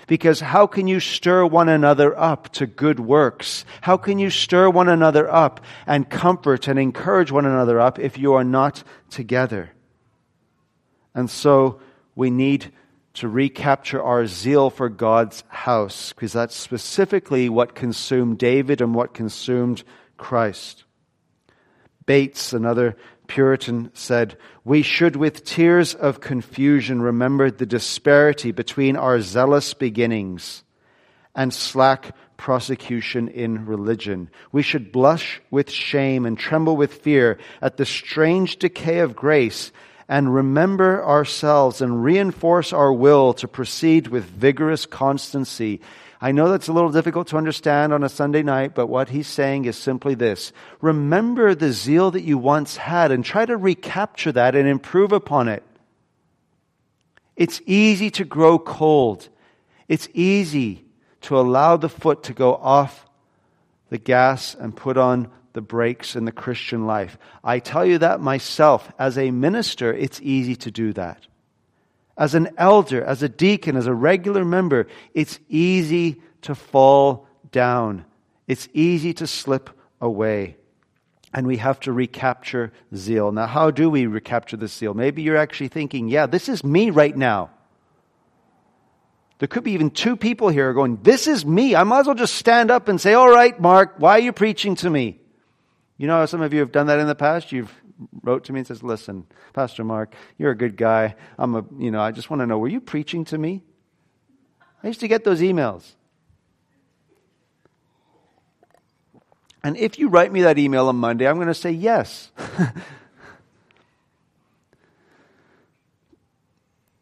Because 0.06 0.40
how 0.40 0.66
can 0.66 0.86
you 0.86 1.00
stir 1.00 1.46
one 1.46 1.68
another 1.68 2.18
up 2.18 2.50
to 2.54 2.66
good 2.66 3.00
works? 3.00 3.64
How 3.80 3.96
can 3.96 4.18
you 4.18 4.28
stir 4.28 4.68
one 4.68 4.88
another 4.88 5.32
up 5.32 5.60
and 5.86 6.10
comfort 6.10 6.68
and 6.68 6.78
encourage 6.78 7.32
one 7.32 7.46
another 7.46 7.80
up 7.80 7.98
if 7.98 8.18
you 8.18 8.34
are 8.34 8.44
not 8.44 8.82
together? 9.08 9.70
And 11.14 11.30
so 11.30 11.80
we 12.14 12.28
need 12.28 12.70
to 13.14 13.28
recapture 13.28 14.02
our 14.02 14.26
zeal 14.26 14.68
for 14.70 14.88
God's 14.88 15.44
house, 15.48 16.12
because 16.12 16.32
that's 16.32 16.56
specifically 16.56 17.48
what 17.48 17.74
consumed 17.74 18.38
David 18.38 18.80
and 18.80 18.94
what 18.94 19.14
consumed 19.14 19.84
Christ. 20.16 20.84
Bates, 22.06 22.52
another 22.52 22.96
Puritan, 23.26 23.90
said, 23.94 24.36
We 24.64 24.82
should, 24.82 25.16
with 25.16 25.44
tears 25.44 25.94
of 25.94 26.20
confusion, 26.20 27.02
remember 27.02 27.50
the 27.50 27.66
disparity 27.66 28.52
between 28.52 28.96
our 28.96 29.20
zealous 29.20 29.74
beginnings 29.74 30.62
and 31.34 31.52
slack 31.52 32.14
prosecution 32.36 33.28
in 33.28 33.66
religion. 33.66 34.30
We 34.52 34.62
should 34.62 34.92
blush 34.92 35.40
with 35.50 35.70
shame 35.70 36.26
and 36.26 36.38
tremble 36.38 36.76
with 36.76 36.94
fear 36.94 37.38
at 37.62 37.76
the 37.76 37.86
strange 37.86 38.56
decay 38.58 38.98
of 38.98 39.16
grace 39.16 39.72
and 40.08 40.34
remember 40.34 41.04
ourselves 41.04 41.80
and 41.80 42.04
reinforce 42.04 42.72
our 42.72 42.92
will 42.92 43.32
to 43.34 43.48
proceed 43.48 44.08
with 44.08 44.24
vigorous 44.24 44.86
constancy. 44.86 45.80
I 46.24 46.32
know 46.32 46.48
that's 46.48 46.68
a 46.68 46.72
little 46.72 46.90
difficult 46.90 47.28
to 47.28 47.36
understand 47.36 47.92
on 47.92 48.02
a 48.02 48.08
Sunday 48.08 48.42
night, 48.42 48.74
but 48.74 48.86
what 48.86 49.10
he's 49.10 49.28
saying 49.28 49.66
is 49.66 49.76
simply 49.76 50.14
this. 50.14 50.54
Remember 50.80 51.54
the 51.54 51.70
zeal 51.70 52.10
that 52.12 52.22
you 52.22 52.38
once 52.38 52.78
had 52.78 53.12
and 53.12 53.22
try 53.22 53.44
to 53.44 53.58
recapture 53.58 54.32
that 54.32 54.54
and 54.54 54.66
improve 54.66 55.12
upon 55.12 55.48
it. 55.48 55.62
It's 57.36 57.60
easy 57.66 58.10
to 58.12 58.24
grow 58.24 58.58
cold. 58.58 59.28
It's 59.86 60.08
easy 60.14 60.86
to 61.20 61.38
allow 61.38 61.76
the 61.76 61.90
foot 61.90 62.22
to 62.22 62.32
go 62.32 62.54
off 62.54 63.06
the 63.90 63.98
gas 63.98 64.54
and 64.54 64.74
put 64.74 64.96
on 64.96 65.30
the 65.52 65.60
brakes 65.60 66.16
in 66.16 66.24
the 66.24 66.32
Christian 66.32 66.86
life. 66.86 67.18
I 67.44 67.58
tell 67.58 67.84
you 67.84 67.98
that 67.98 68.22
myself. 68.22 68.90
As 68.98 69.18
a 69.18 69.30
minister, 69.30 69.92
it's 69.92 70.22
easy 70.22 70.56
to 70.56 70.70
do 70.70 70.94
that. 70.94 71.26
As 72.16 72.34
an 72.34 72.50
elder, 72.56 73.02
as 73.02 73.22
a 73.22 73.28
deacon, 73.28 73.76
as 73.76 73.86
a 73.86 73.94
regular 73.94 74.44
member, 74.44 74.86
it's 75.14 75.38
easy 75.48 76.22
to 76.42 76.54
fall 76.54 77.26
down. 77.50 78.04
It's 78.46 78.68
easy 78.72 79.14
to 79.14 79.26
slip 79.26 79.70
away. 80.00 80.56
And 81.32 81.46
we 81.46 81.56
have 81.56 81.80
to 81.80 81.92
recapture 81.92 82.72
zeal. 82.94 83.32
Now, 83.32 83.46
how 83.46 83.72
do 83.72 83.90
we 83.90 84.06
recapture 84.06 84.56
the 84.56 84.68
zeal? 84.68 84.94
Maybe 84.94 85.22
you're 85.22 85.36
actually 85.36 85.68
thinking, 85.68 86.08
yeah, 86.08 86.26
this 86.26 86.48
is 86.48 86.62
me 86.62 86.90
right 86.90 87.16
now. 87.16 87.50
There 89.38 89.48
could 89.48 89.64
be 89.64 89.72
even 89.72 89.90
two 89.90 90.16
people 90.16 90.48
here 90.48 90.72
going, 90.72 91.00
This 91.02 91.26
is 91.26 91.44
me. 91.44 91.74
I 91.74 91.82
might 91.82 92.00
as 92.00 92.06
well 92.06 92.14
just 92.14 92.36
stand 92.36 92.70
up 92.70 92.88
and 92.88 93.00
say, 93.00 93.14
All 93.14 93.28
right, 93.28 93.58
Mark, 93.60 93.94
why 93.98 94.12
are 94.12 94.20
you 94.20 94.32
preaching 94.32 94.76
to 94.76 94.88
me? 94.88 95.18
You 95.98 96.06
know 96.06 96.18
how 96.18 96.26
some 96.26 96.40
of 96.40 96.52
you 96.52 96.60
have 96.60 96.72
done 96.72 96.86
that 96.86 97.00
in 97.00 97.06
the 97.06 97.14
past? 97.14 97.52
You've 97.52 97.72
wrote 98.22 98.44
to 98.44 98.52
me 98.52 98.60
and 98.60 98.66
says, 98.66 98.82
"Listen, 98.82 99.26
Pastor 99.52 99.84
Mark, 99.84 100.14
you're 100.38 100.50
a 100.50 100.56
good 100.56 100.76
guy. 100.76 101.14
I'm 101.38 101.54
a, 101.54 101.64
you 101.78 101.90
know, 101.90 102.00
I 102.00 102.10
just 102.10 102.30
want 102.30 102.40
to 102.40 102.46
know, 102.46 102.58
were 102.58 102.68
you 102.68 102.80
preaching 102.80 103.24
to 103.26 103.38
me?" 103.38 103.62
I 104.82 104.88
used 104.88 105.00
to 105.00 105.08
get 105.08 105.24
those 105.24 105.40
emails. 105.40 105.94
And 109.64 109.76
if 109.78 109.98
you 109.98 110.08
write 110.10 110.30
me 110.30 110.42
that 110.42 110.58
email 110.58 110.88
on 110.88 110.96
Monday, 110.96 111.26
I'm 111.26 111.36
going 111.36 111.48
to 111.48 111.54
say 111.54 111.70
yes. 111.70 112.30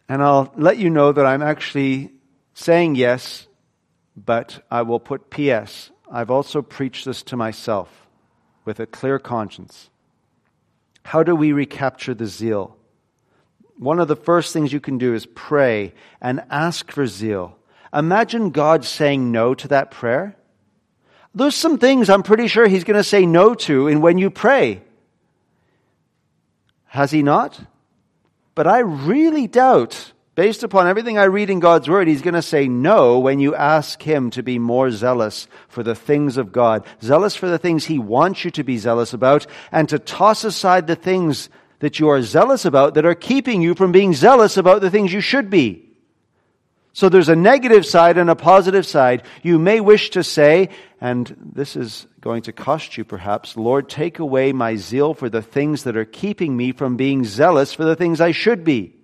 and 0.08 0.22
I'll 0.22 0.52
let 0.56 0.78
you 0.78 0.88
know 0.88 1.10
that 1.10 1.26
I'm 1.26 1.42
actually 1.42 2.12
saying 2.54 2.94
yes, 2.94 3.48
but 4.16 4.64
I 4.70 4.82
will 4.82 5.00
put 5.00 5.28
PS. 5.28 5.90
I've 6.08 6.30
also 6.30 6.62
preached 6.62 7.04
this 7.04 7.24
to 7.24 7.36
myself 7.36 8.06
with 8.64 8.78
a 8.78 8.86
clear 8.86 9.18
conscience. 9.18 9.90
How 11.02 11.22
do 11.22 11.34
we 11.34 11.52
recapture 11.52 12.14
the 12.14 12.26
zeal? 12.26 12.76
One 13.76 13.98
of 13.98 14.08
the 14.08 14.16
first 14.16 14.52
things 14.52 14.72
you 14.72 14.80
can 14.80 14.98
do 14.98 15.14
is 15.14 15.26
pray 15.26 15.92
and 16.20 16.44
ask 16.50 16.90
for 16.92 17.06
zeal. 17.06 17.56
Imagine 17.92 18.50
God 18.50 18.84
saying 18.84 19.32
no 19.32 19.54
to 19.54 19.68
that 19.68 19.90
prayer. 19.90 20.36
There's 21.34 21.54
some 21.54 21.78
things 21.78 22.08
I'm 22.08 22.22
pretty 22.22 22.46
sure 22.46 22.66
He's 22.66 22.84
going 22.84 22.96
to 22.96 23.04
say 23.04 23.26
no 23.26 23.54
to 23.54 23.88
in 23.88 24.00
when 24.00 24.18
you 24.18 24.30
pray. 24.30 24.82
Has 26.86 27.10
He 27.10 27.22
not? 27.22 27.60
But 28.54 28.66
I 28.66 28.80
really 28.80 29.46
doubt 29.46 30.11
Based 30.34 30.62
upon 30.62 30.86
everything 30.86 31.18
I 31.18 31.24
read 31.24 31.50
in 31.50 31.60
God's 31.60 31.90
Word, 31.90 32.08
He's 32.08 32.22
going 32.22 32.32
to 32.32 32.40
say 32.40 32.66
no 32.66 33.18
when 33.18 33.38
you 33.38 33.54
ask 33.54 34.00
Him 34.00 34.30
to 34.30 34.42
be 34.42 34.58
more 34.58 34.90
zealous 34.90 35.46
for 35.68 35.82
the 35.82 35.94
things 35.94 36.38
of 36.38 36.52
God, 36.52 36.86
zealous 37.02 37.36
for 37.36 37.48
the 37.48 37.58
things 37.58 37.84
He 37.84 37.98
wants 37.98 38.42
you 38.42 38.50
to 38.52 38.64
be 38.64 38.78
zealous 38.78 39.12
about, 39.12 39.46
and 39.70 39.88
to 39.90 39.98
toss 39.98 40.44
aside 40.44 40.86
the 40.86 40.96
things 40.96 41.50
that 41.80 42.00
you 42.00 42.08
are 42.08 42.22
zealous 42.22 42.64
about 42.64 42.94
that 42.94 43.04
are 43.04 43.14
keeping 43.14 43.60
you 43.60 43.74
from 43.74 43.92
being 43.92 44.14
zealous 44.14 44.56
about 44.56 44.80
the 44.80 44.90
things 44.90 45.12
you 45.12 45.20
should 45.20 45.50
be. 45.50 45.86
So 46.94 47.10
there's 47.10 47.28
a 47.28 47.36
negative 47.36 47.84
side 47.84 48.16
and 48.16 48.30
a 48.30 48.36
positive 48.36 48.86
side. 48.86 49.24
You 49.42 49.58
may 49.58 49.80
wish 49.80 50.10
to 50.10 50.22
say, 50.22 50.70
and 51.00 51.34
this 51.54 51.76
is 51.76 52.06
going 52.20 52.42
to 52.42 52.52
cost 52.52 52.96
you 52.96 53.04
perhaps, 53.04 53.56
Lord, 53.56 53.88
take 53.88 54.18
away 54.18 54.52
my 54.52 54.76
zeal 54.76 55.12
for 55.12 55.28
the 55.28 55.42
things 55.42 55.84
that 55.84 55.96
are 55.96 56.06
keeping 56.06 56.56
me 56.56 56.72
from 56.72 56.96
being 56.96 57.24
zealous 57.24 57.74
for 57.74 57.84
the 57.84 57.96
things 57.96 58.20
I 58.20 58.30
should 58.30 58.64
be. 58.64 58.94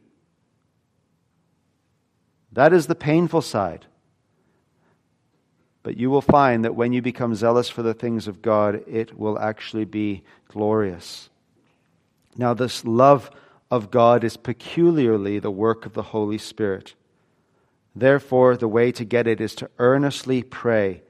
That 2.59 2.73
is 2.73 2.89
the 2.89 2.97
painful 2.97 3.43
side. 3.43 3.87
But 5.85 5.97
you 5.97 6.11
will 6.11 6.21
find 6.21 6.65
that 6.65 6.75
when 6.75 6.93
you 6.93 7.01
become 7.01 7.37
zealous 7.37 7.71
for 7.71 7.85
the 7.85 7.95
things 7.95 8.27
of 8.27 8.43
God, 8.43 8.83
it 8.89 9.17
will 9.17 9.39
actually 9.39 9.85
be 9.85 10.25
glorious. 10.49 11.31
Now, 12.37 12.55
this 12.55 12.85
love 12.85 13.31
of 13.71 13.93
God 13.93 14.25
is 14.25 14.37
peculiarly 14.37 15.39
the 15.39 15.53
work 15.53 15.87
of 15.87 15.93
the 15.93 16.03
Holy 16.03 16.37
Spirit. 16.37 16.97
Therefore, 17.95 18.57
the 18.57 18.67
way 18.67 18.91
to 18.91 19.05
get 19.05 19.29
it 19.29 19.41
is 19.41 19.55
to 19.55 19.71
earnestly 19.79 20.43
pray. 20.43 21.03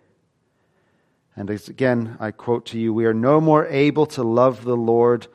And 1.35 1.49
again, 1.49 2.19
I 2.21 2.31
quote 2.31 2.67
to 2.67 2.79
you, 2.79 2.93
we 2.93 3.07
are 3.07 3.15
no 3.15 3.41
more 3.41 3.67
able 3.69 4.05
to 4.05 4.23
love 4.23 4.65
the 4.65 4.77
Lord 4.77 5.29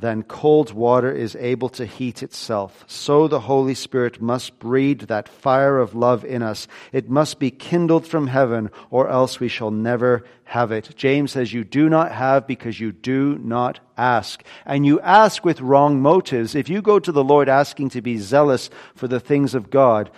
than 0.00 0.22
cold 0.22 0.72
water 0.72 1.12
is 1.12 1.36
able 1.36 1.68
to 1.68 1.86
heat 1.86 2.22
itself. 2.22 2.84
So 2.86 3.28
the 3.28 3.40
Holy 3.40 3.74
Spirit 3.74 4.20
must 4.20 4.58
breed 4.58 5.00
that 5.02 5.28
fire 5.28 5.78
of 5.78 5.94
love 5.94 6.24
in 6.24 6.42
us. 6.42 6.66
It 6.92 7.10
must 7.10 7.38
be 7.38 7.50
kindled 7.50 8.06
from 8.06 8.26
heaven, 8.26 8.70
or 8.90 9.08
else 9.08 9.38
we 9.38 9.48
shall 9.48 9.70
never 9.70 10.24
have 10.44 10.72
it. 10.72 10.90
James 10.96 11.32
says, 11.32 11.52
You 11.52 11.64
do 11.64 11.88
not 11.88 12.12
have 12.12 12.46
because 12.46 12.80
you 12.80 12.92
do 12.92 13.38
not 13.38 13.80
ask. 13.96 14.42
And 14.64 14.86
you 14.86 15.00
ask 15.00 15.44
with 15.44 15.60
wrong 15.60 16.00
motives. 16.00 16.54
If 16.54 16.68
you 16.68 16.82
go 16.82 16.98
to 16.98 17.12
the 17.12 17.24
Lord 17.24 17.48
asking 17.48 17.90
to 17.90 18.02
be 18.02 18.18
zealous 18.18 18.70
for 18.94 19.06
the 19.06 19.20
things 19.20 19.54
of 19.54 19.70
God, 19.70 20.10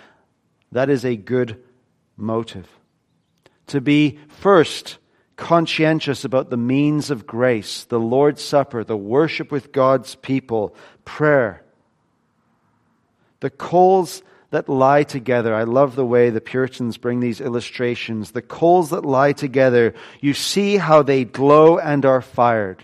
that 0.71 0.89
is 0.89 1.05
a 1.05 1.15
good 1.15 1.61
motive. 2.17 2.67
To 3.67 3.81
be 3.81 4.19
first 4.27 4.97
conscientious 5.43 6.23
about 6.23 6.49
the 6.49 6.55
means 6.55 7.11
of 7.11 7.27
grace, 7.27 7.83
the 7.83 7.99
Lord's 7.99 8.41
Supper, 8.41 8.85
the 8.85 8.95
worship 8.95 9.51
with 9.51 9.73
God's 9.73 10.15
people, 10.15 10.73
prayer. 11.03 11.61
The 13.41 13.49
coals 13.49 14.23
that 14.51 14.69
lie 14.69 15.03
together. 15.03 15.53
I 15.53 15.63
love 15.63 15.97
the 15.97 16.05
way 16.05 16.29
the 16.29 16.39
Puritans 16.39 16.97
bring 16.97 17.19
these 17.19 17.41
illustrations. 17.41 18.31
The 18.31 18.41
coals 18.41 18.91
that 18.91 19.03
lie 19.03 19.33
together, 19.33 19.93
you 20.21 20.33
see 20.33 20.77
how 20.77 21.03
they 21.03 21.25
glow 21.25 21.77
and 21.77 22.05
are 22.05 22.21
fired. 22.21 22.81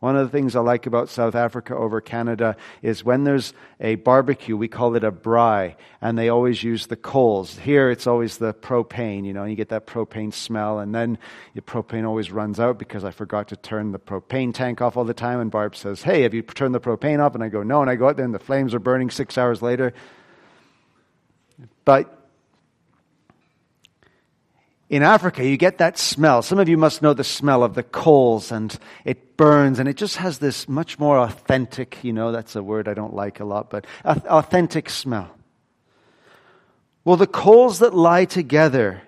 One 0.00 0.16
of 0.16 0.26
the 0.26 0.32
things 0.36 0.56
I 0.56 0.60
like 0.60 0.86
about 0.86 1.10
South 1.10 1.34
Africa 1.34 1.76
over 1.76 2.00
Canada 2.00 2.56
is 2.80 3.04
when 3.04 3.24
there's 3.24 3.52
a 3.78 3.96
barbecue, 3.96 4.56
we 4.56 4.66
call 4.66 4.96
it 4.96 5.04
a 5.04 5.12
braai, 5.12 5.76
and 6.00 6.16
they 6.16 6.30
always 6.30 6.62
use 6.62 6.86
the 6.86 6.96
coals. 6.96 7.58
Here 7.58 7.90
it's 7.90 8.06
always 8.06 8.38
the 8.38 8.54
propane, 8.54 9.26
you 9.26 9.34
know, 9.34 9.44
you 9.44 9.56
get 9.56 9.68
that 9.68 9.86
propane 9.86 10.32
smell, 10.32 10.78
and 10.78 10.94
then 10.94 11.18
the 11.54 11.60
propane 11.60 12.06
always 12.06 12.32
runs 12.32 12.58
out 12.58 12.78
because 12.78 13.04
I 13.04 13.10
forgot 13.10 13.48
to 13.48 13.56
turn 13.56 13.92
the 13.92 13.98
propane 13.98 14.54
tank 14.54 14.80
off 14.80 14.96
all 14.96 15.04
the 15.04 15.12
time, 15.12 15.38
and 15.38 15.50
Barb 15.50 15.76
says, 15.76 16.02
Hey, 16.02 16.22
have 16.22 16.32
you 16.32 16.40
turned 16.40 16.74
the 16.74 16.80
propane 16.80 17.20
off? 17.20 17.34
And 17.34 17.44
I 17.44 17.50
go, 17.50 17.62
No, 17.62 17.82
and 17.82 17.90
I 17.90 17.96
go 17.96 18.08
out 18.08 18.16
there 18.16 18.24
and 18.24 18.34
the 18.34 18.38
flames 18.38 18.72
are 18.72 18.80
burning 18.80 19.10
six 19.10 19.36
hours 19.36 19.60
later. 19.60 19.92
But 21.84 22.19
in 24.90 25.04
Africa, 25.04 25.46
you 25.46 25.56
get 25.56 25.78
that 25.78 25.98
smell. 25.98 26.42
Some 26.42 26.58
of 26.58 26.68
you 26.68 26.76
must 26.76 27.00
know 27.00 27.14
the 27.14 27.22
smell 27.22 27.62
of 27.62 27.74
the 27.74 27.84
coals, 27.84 28.50
and 28.50 28.76
it 29.04 29.36
burns, 29.36 29.78
and 29.78 29.88
it 29.88 29.96
just 29.96 30.16
has 30.16 30.38
this 30.38 30.68
much 30.68 30.98
more 30.98 31.16
authentic, 31.16 32.02
you 32.02 32.12
know, 32.12 32.32
that's 32.32 32.56
a 32.56 32.62
word 32.62 32.88
I 32.88 32.94
don't 32.94 33.14
like 33.14 33.38
a 33.38 33.44
lot, 33.44 33.70
but 33.70 33.86
authentic 34.04 34.90
smell. 34.90 35.30
Well, 37.04 37.16
the 37.16 37.28
coals 37.28 37.78
that 37.78 37.94
lie 37.94 38.24
together 38.24 39.02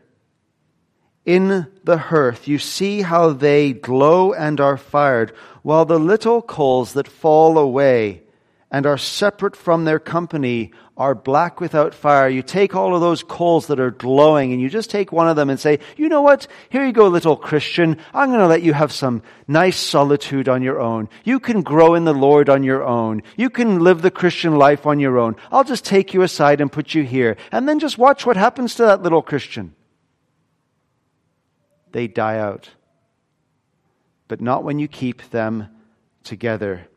in 1.26 1.66
the 1.82 1.98
hearth, 1.98 2.46
you 2.46 2.60
see 2.60 3.02
how 3.02 3.32
they 3.32 3.72
glow 3.72 4.32
and 4.32 4.60
are 4.60 4.76
fired, 4.76 5.34
while 5.62 5.84
the 5.84 5.98
little 5.98 6.42
coals 6.42 6.92
that 6.92 7.08
fall 7.08 7.58
away 7.58 8.22
and 8.72 8.86
are 8.86 8.96
separate 8.96 9.54
from 9.54 9.84
their 9.84 9.98
company 9.98 10.72
are 10.96 11.14
black 11.14 11.60
without 11.60 11.94
fire. 11.94 12.26
You 12.26 12.42
take 12.42 12.74
all 12.74 12.94
of 12.94 13.02
those 13.02 13.22
coals 13.22 13.66
that 13.66 13.78
are 13.78 13.90
glowing 13.90 14.52
and 14.52 14.62
you 14.62 14.70
just 14.70 14.88
take 14.88 15.12
one 15.12 15.28
of 15.28 15.36
them 15.36 15.50
and 15.50 15.60
say, 15.60 15.78
you 15.98 16.08
know 16.08 16.22
what? 16.22 16.46
Here 16.70 16.84
you 16.84 16.92
go, 16.92 17.06
little 17.08 17.36
Christian. 17.36 17.98
I'm 18.14 18.30
going 18.30 18.40
to 18.40 18.46
let 18.46 18.62
you 18.62 18.72
have 18.72 18.90
some 18.90 19.22
nice 19.46 19.76
solitude 19.76 20.48
on 20.48 20.62
your 20.62 20.80
own. 20.80 21.10
You 21.22 21.38
can 21.38 21.60
grow 21.60 21.94
in 21.94 22.04
the 22.04 22.14
Lord 22.14 22.48
on 22.48 22.62
your 22.62 22.82
own. 22.82 23.22
You 23.36 23.50
can 23.50 23.80
live 23.80 24.00
the 24.00 24.10
Christian 24.10 24.56
life 24.56 24.86
on 24.86 24.98
your 24.98 25.18
own. 25.18 25.36
I'll 25.50 25.64
just 25.64 25.84
take 25.84 26.14
you 26.14 26.22
aside 26.22 26.62
and 26.62 26.72
put 26.72 26.94
you 26.94 27.02
here. 27.02 27.36
And 27.52 27.68
then 27.68 27.78
just 27.78 27.98
watch 27.98 28.24
what 28.24 28.38
happens 28.38 28.74
to 28.76 28.84
that 28.84 29.02
little 29.02 29.22
Christian. 29.22 29.74
They 31.92 32.08
die 32.08 32.38
out. 32.38 32.70
But 34.28 34.40
not 34.40 34.64
when 34.64 34.78
you 34.78 34.88
keep 34.88 35.28
them 35.28 35.68
together. 36.24 36.88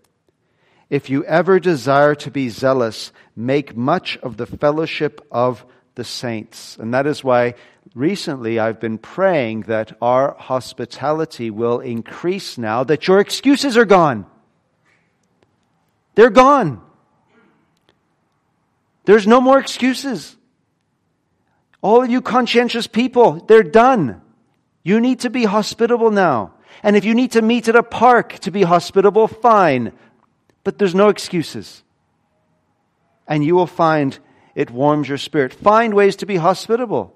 If 0.89 1.09
you 1.09 1.25
ever 1.25 1.59
desire 1.59 2.15
to 2.15 2.31
be 2.31 2.49
zealous, 2.49 3.11
make 3.35 3.75
much 3.75 4.17
of 4.17 4.37
the 4.37 4.45
fellowship 4.45 5.25
of 5.31 5.65
the 5.95 6.03
saints. 6.03 6.77
And 6.79 6.93
that 6.93 7.07
is 7.07 7.23
why 7.23 7.55
recently 7.95 8.59
I've 8.59 8.79
been 8.79 8.97
praying 8.97 9.61
that 9.61 9.97
our 10.01 10.35
hospitality 10.37 11.49
will 11.49 11.79
increase 11.79 12.57
now 12.57 12.83
that 12.83 13.07
your 13.07 13.19
excuses 13.19 13.77
are 13.77 13.85
gone. 13.85 14.25
They're 16.13 16.29
gone. 16.29 16.81
There's 19.05 19.27
no 19.27 19.41
more 19.41 19.59
excuses. 19.59 20.35
All 21.81 22.03
of 22.03 22.09
you 22.09 22.21
conscientious 22.21 22.87
people, 22.87 23.43
they're 23.47 23.63
done. 23.63 24.21
You 24.83 24.99
need 24.99 25.21
to 25.21 25.29
be 25.29 25.45
hospitable 25.45 26.11
now. 26.11 26.53
And 26.83 26.95
if 26.95 27.05
you 27.05 27.15
need 27.15 27.31
to 27.33 27.41
meet 27.41 27.67
at 27.67 27.75
a 27.75 27.83
park 27.83 28.39
to 28.39 28.51
be 28.51 28.63
hospitable, 28.63 29.27
fine 29.27 29.93
but 30.65 30.77
there's 30.77 30.95
no 30.95 31.07
excuses. 31.07 31.83
And 33.27 33.45
you 33.45 33.55
will 33.55 33.67
find 33.67 34.19
it 34.55 34.71
warms 34.71 35.07
your 35.07 35.17
spirit. 35.17 35.53
Find 35.53 35.93
ways 35.93 36.17
to 36.17 36.25
be 36.25 36.35
hospitable. 36.35 37.15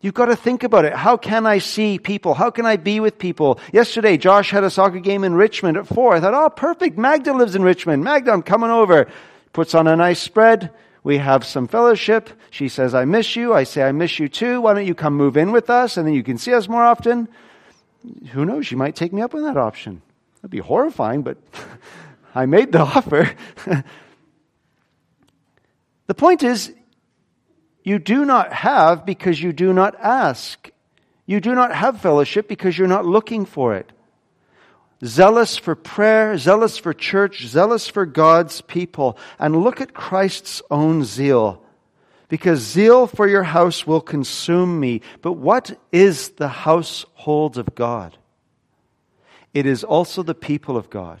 You've 0.00 0.14
got 0.14 0.26
to 0.26 0.36
think 0.36 0.62
about 0.62 0.84
it. 0.84 0.92
How 0.92 1.16
can 1.16 1.46
I 1.46 1.58
see 1.58 1.98
people? 1.98 2.34
How 2.34 2.50
can 2.50 2.66
I 2.66 2.76
be 2.76 3.00
with 3.00 3.18
people? 3.18 3.58
Yesterday, 3.72 4.16
Josh 4.16 4.50
had 4.50 4.64
a 4.64 4.70
soccer 4.70 4.98
game 4.98 5.24
in 5.24 5.34
Richmond 5.34 5.76
at 5.76 5.86
four. 5.86 6.14
I 6.14 6.20
thought, 6.20 6.34
oh, 6.34 6.50
perfect. 6.50 6.98
Magda 6.98 7.32
lives 7.32 7.54
in 7.54 7.62
Richmond. 7.62 8.04
Magda, 8.04 8.32
I'm 8.32 8.42
coming 8.42 8.70
over. 8.70 9.08
Puts 9.52 9.74
on 9.74 9.86
a 9.86 9.96
nice 9.96 10.20
spread. 10.20 10.70
We 11.04 11.18
have 11.18 11.44
some 11.44 11.68
fellowship. 11.68 12.30
She 12.50 12.68
says, 12.68 12.94
I 12.94 13.04
miss 13.04 13.34
you. 13.36 13.54
I 13.54 13.62
say, 13.62 13.82
I 13.82 13.92
miss 13.92 14.18
you 14.18 14.28
too. 14.28 14.60
Why 14.60 14.74
don't 14.74 14.86
you 14.86 14.94
come 14.94 15.14
move 15.14 15.36
in 15.36 15.52
with 15.52 15.70
us 15.70 15.96
and 15.96 16.06
then 16.06 16.14
you 16.14 16.22
can 16.22 16.36
see 16.36 16.52
us 16.52 16.68
more 16.68 16.82
often? 16.82 17.28
Who 18.32 18.44
knows? 18.44 18.66
She 18.66 18.76
might 18.76 18.96
take 18.96 19.12
me 19.12 19.22
up 19.22 19.34
on 19.34 19.42
that 19.44 19.56
option. 19.56 20.02
That'd 20.36 20.50
be 20.50 20.58
horrifying, 20.58 21.22
but 21.22 21.38
I 22.34 22.46
made 22.46 22.72
the 22.72 22.80
offer. 22.96 23.30
the 26.06 26.14
point 26.14 26.42
is, 26.42 26.72
you 27.84 27.98
do 27.98 28.24
not 28.24 28.52
have 28.52 29.04
because 29.04 29.42
you 29.42 29.52
do 29.52 29.72
not 29.72 29.94
ask. 29.98 30.70
You 31.26 31.40
do 31.40 31.54
not 31.54 31.74
have 31.74 32.00
fellowship 32.00 32.48
because 32.48 32.76
you're 32.76 32.88
not 32.88 33.06
looking 33.06 33.44
for 33.44 33.74
it. 33.74 33.90
Zealous 35.04 35.56
for 35.56 35.74
prayer, 35.74 36.38
zealous 36.38 36.78
for 36.78 36.94
church, 36.94 37.46
zealous 37.46 37.88
for 37.88 38.06
God's 38.06 38.60
people. 38.60 39.18
And 39.38 39.62
look 39.62 39.80
at 39.80 39.94
Christ's 39.94 40.62
own 40.70 41.04
zeal. 41.04 41.62
Because 42.28 42.60
zeal 42.60 43.06
for 43.06 43.28
your 43.28 43.42
house 43.42 43.86
will 43.86 44.00
consume 44.00 44.78
me. 44.78 45.02
But 45.20 45.32
what 45.32 45.76
is 45.90 46.30
the 46.30 46.48
household 46.48 47.58
of 47.58 47.74
God? 47.74 48.16
It 49.52 49.66
is 49.66 49.84
also 49.84 50.22
the 50.22 50.34
people 50.34 50.76
of 50.76 50.88
God. 50.88 51.20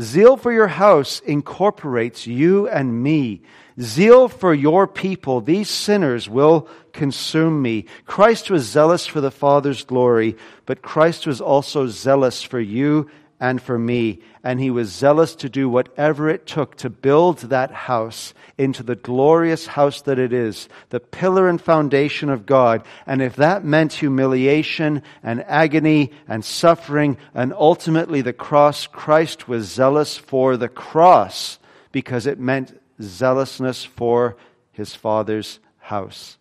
Zeal 0.00 0.36
for 0.36 0.52
your 0.52 0.68
house 0.68 1.20
incorporates 1.20 2.26
you 2.26 2.68
and 2.68 3.02
me. 3.02 3.42
Zeal 3.80 4.28
for 4.28 4.52
your 4.52 4.86
people, 4.86 5.40
these 5.40 5.70
sinners, 5.70 6.28
will 6.28 6.68
consume 6.92 7.62
me. 7.62 7.86
Christ 8.04 8.50
was 8.50 8.64
zealous 8.64 9.06
for 9.06 9.20
the 9.20 9.30
Father's 9.30 9.84
glory, 9.84 10.36
but 10.66 10.82
Christ 10.82 11.26
was 11.26 11.40
also 11.40 11.86
zealous 11.86 12.42
for 12.42 12.60
you 12.60 13.08
and 13.40 13.60
for 13.60 13.78
me. 13.78 14.20
And 14.46 14.60
he 14.60 14.70
was 14.70 14.92
zealous 14.92 15.34
to 15.36 15.48
do 15.48 15.68
whatever 15.68 16.28
it 16.28 16.46
took 16.46 16.76
to 16.76 16.88
build 16.88 17.38
that 17.38 17.72
house 17.72 18.32
into 18.56 18.84
the 18.84 18.94
glorious 18.94 19.66
house 19.66 20.02
that 20.02 20.20
it 20.20 20.32
is, 20.32 20.68
the 20.90 21.00
pillar 21.00 21.48
and 21.48 21.60
foundation 21.60 22.28
of 22.28 22.46
God. 22.46 22.84
And 23.08 23.20
if 23.20 23.34
that 23.34 23.64
meant 23.64 23.94
humiliation 23.94 25.02
and 25.24 25.42
agony 25.48 26.12
and 26.28 26.44
suffering 26.44 27.18
and 27.34 27.52
ultimately 27.54 28.20
the 28.20 28.32
cross, 28.32 28.86
Christ 28.86 29.48
was 29.48 29.66
zealous 29.66 30.16
for 30.16 30.56
the 30.56 30.68
cross 30.68 31.58
because 31.90 32.24
it 32.24 32.38
meant 32.38 32.80
zealousness 33.02 33.84
for 33.84 34.36
his 34.70 34.94
Father's 34.94 35.58
house. 35.78 36.38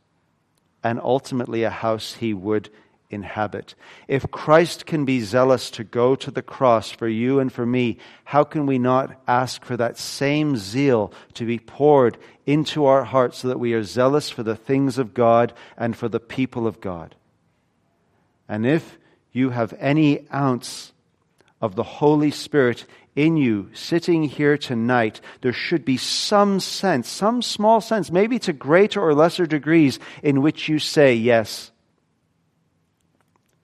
And 0.83 0.99
ultimately 0.99 1.63
a 1.63 1.71
house 1.71 2.13
he 2.13 2.35
would 2.35 2.69
inhabit. 3.09 3.75
If 4.07 4.29
Christ 4.31 4.85
can 4.85 5.05
be 5.05 5.21
zealous 5.21 5.69
to 5.71 5.83
go 5.83 6.15
to 6.15 6.31
the 6.31 6.41
cross 6.41 6.91
for 6.91 7.07
you 7.07 7.39
and 7.39 7.51
for 7.51 7.65
me, 7.65 7.97
how 8.23 8.43
can 8.43 8.65
we 8.65 8.79
not 8.79 9.19
ask 9.27 9.63
for 9.63 9.77
that 9.77 9.97
same 9.97 10.57
zeal 10.57 11.13
to 11.35 11.45
be 11.45 11.59
poured 11.59 12.17
into 12.45 12.85
our 12.85 13.03
hearts 13.03 13.39
so 13.39 13.47
that 13.47 13.59
we 13.59 13.73
are 13.73 13.83
zealous 13.83 14.29
for 14.29 14.43
the 14.43 14.55
things 14.55 14.97
of 14.97 15.13
God 15.13 15.53
and 15.77 15.95
for 15.95 16.09
the 16.09 16.19
people 16.19 16.67
of 16.67 16.81
God? 16.81 17.15
And 18.47 18.65
if 18.65 18.97
you 19.31 19.49
have 19.49 19.73
any 19.79 20.27
ounce 20.33 20.93
of 21.61 21.75
the 21.75 21.83
Holy 21.83 22.31
Spirit 22.31 22.85
in 23.15 23.37
you 23.37 23.69
sitting 23.73 24.23
here 24.23 24.57
tonight, 24.57 25.21
there 25.41 25.53
should 25.53 25.85
be 25.85 25.97
some 25.97 26.59
sense, 26.59 27.09
some 27.09 27.41
small 27.41 27.81
sense, 27.81 28.11
maybe 28.11 28.39
to 28.39 28.53
greater 28.53 29.01
or 29.01 29.13
lesser 29.13 29.45
degrees, 29.45 29.99
in 30.21 30.41
which 30.41 30.67
you 30.67 30.79
say, 30.79 31.15
Yes, 31.15 31.71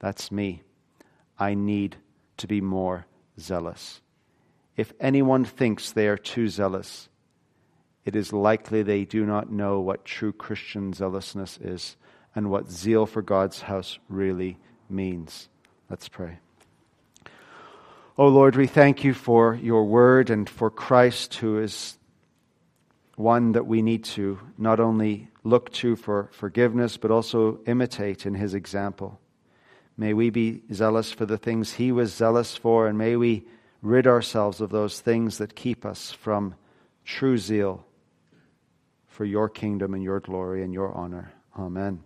that's 0.02 0.32
me. 0.32 0.64
I 1.38 1.54
need 1.54 1.96
to 2.38 2.48
be 2.48 2.60
more 2.60 3.06
zealous. 3.40 4.02
If 4.76 4.94
anyone 5.00 5.46
thinks 5.46 5.92
they 5.92 6.08
are 6.08 6.18
too 6.18 6.50
zealous, 6.50 7.08
it 8.04 8.16
is 8.16 8.34
likely 8.34 8.82
they 8.82 9.06
do 9.06 9.26
not 9.28 9.52
know 9.52 9.80
what 9.80 10.04
true 10.04 10.34
Christian 10.34 10.92
zealousness 10.92 11.60
is 11.62 11.96
and 12.36 12.50
what 12.50 12.72
zeal 12.72 13.06
for 13.06 13.22
God's 13.22 13.62
house 13.62 14.00
really 14.10 14.58
means. 14.90 15.48
Let's 15.88 16.10
pray. 16.10 16.40
Oh 18.18 18.28
Lord, 18.28 18.56
we 18.56 18.66
thank 18.66 19.04
you 19.04 19.14
for 19.14 19.54
your 19.54 19.86
word 19.86 20.32
and 20.32 20.50
for 20.50 20.72
Christ, 20.72 21.36
who 21.36 21.60
is 21.60 22.00
one 23.18 23.52
that 23.52 23.68
we 23.68 23.84
need 23.84 24.04
to 24.06 24.40
not 24.58 24.80
only 24.80 25.28
look 25.44 25.72
to 25.74 25.96
for 25.96 26.30
forgiveness, 26.32 26.98
but 26.98 27.12
also 27.12 27.60
imitate 27.68 28.26
in 28.26 28.34
his 28.34 28.56
example. 28.56 29.21
May 29.98 30.14
we 30.14 30.30
be 30.30 30.64
zealous 30.74 31.12
for 31.12 31.26
the 31.26 31.38
things 31.38 31.74
he 31.74 31.92
was 31.92 32.14
zealous 32.14 32.56
for, 32.56 32.88
and 32.88 32.98
may 32.98 33.16
we 33.16 33.46
rid 33.82 34.08
ourselves 34.08 34.62
of 34.62 34.70
those 34.70 35.00
things 35.00 35.38
that 35.38 35.56
keep 35.56 35.86
us 35.86 36.12
from 36.12 36.56
true 37.04 37.38
zeal 37.38 37.86
for 39.08 39.26
your 39.26 39.50
kingdom 39.50 39.94
and 39.94 40.04
your 40.04 40.20
glory 40.20 40.64
and 40.64 40.74
your 40.74 40.94
honor. 40.94 41.34
Amen. 41.58 42.04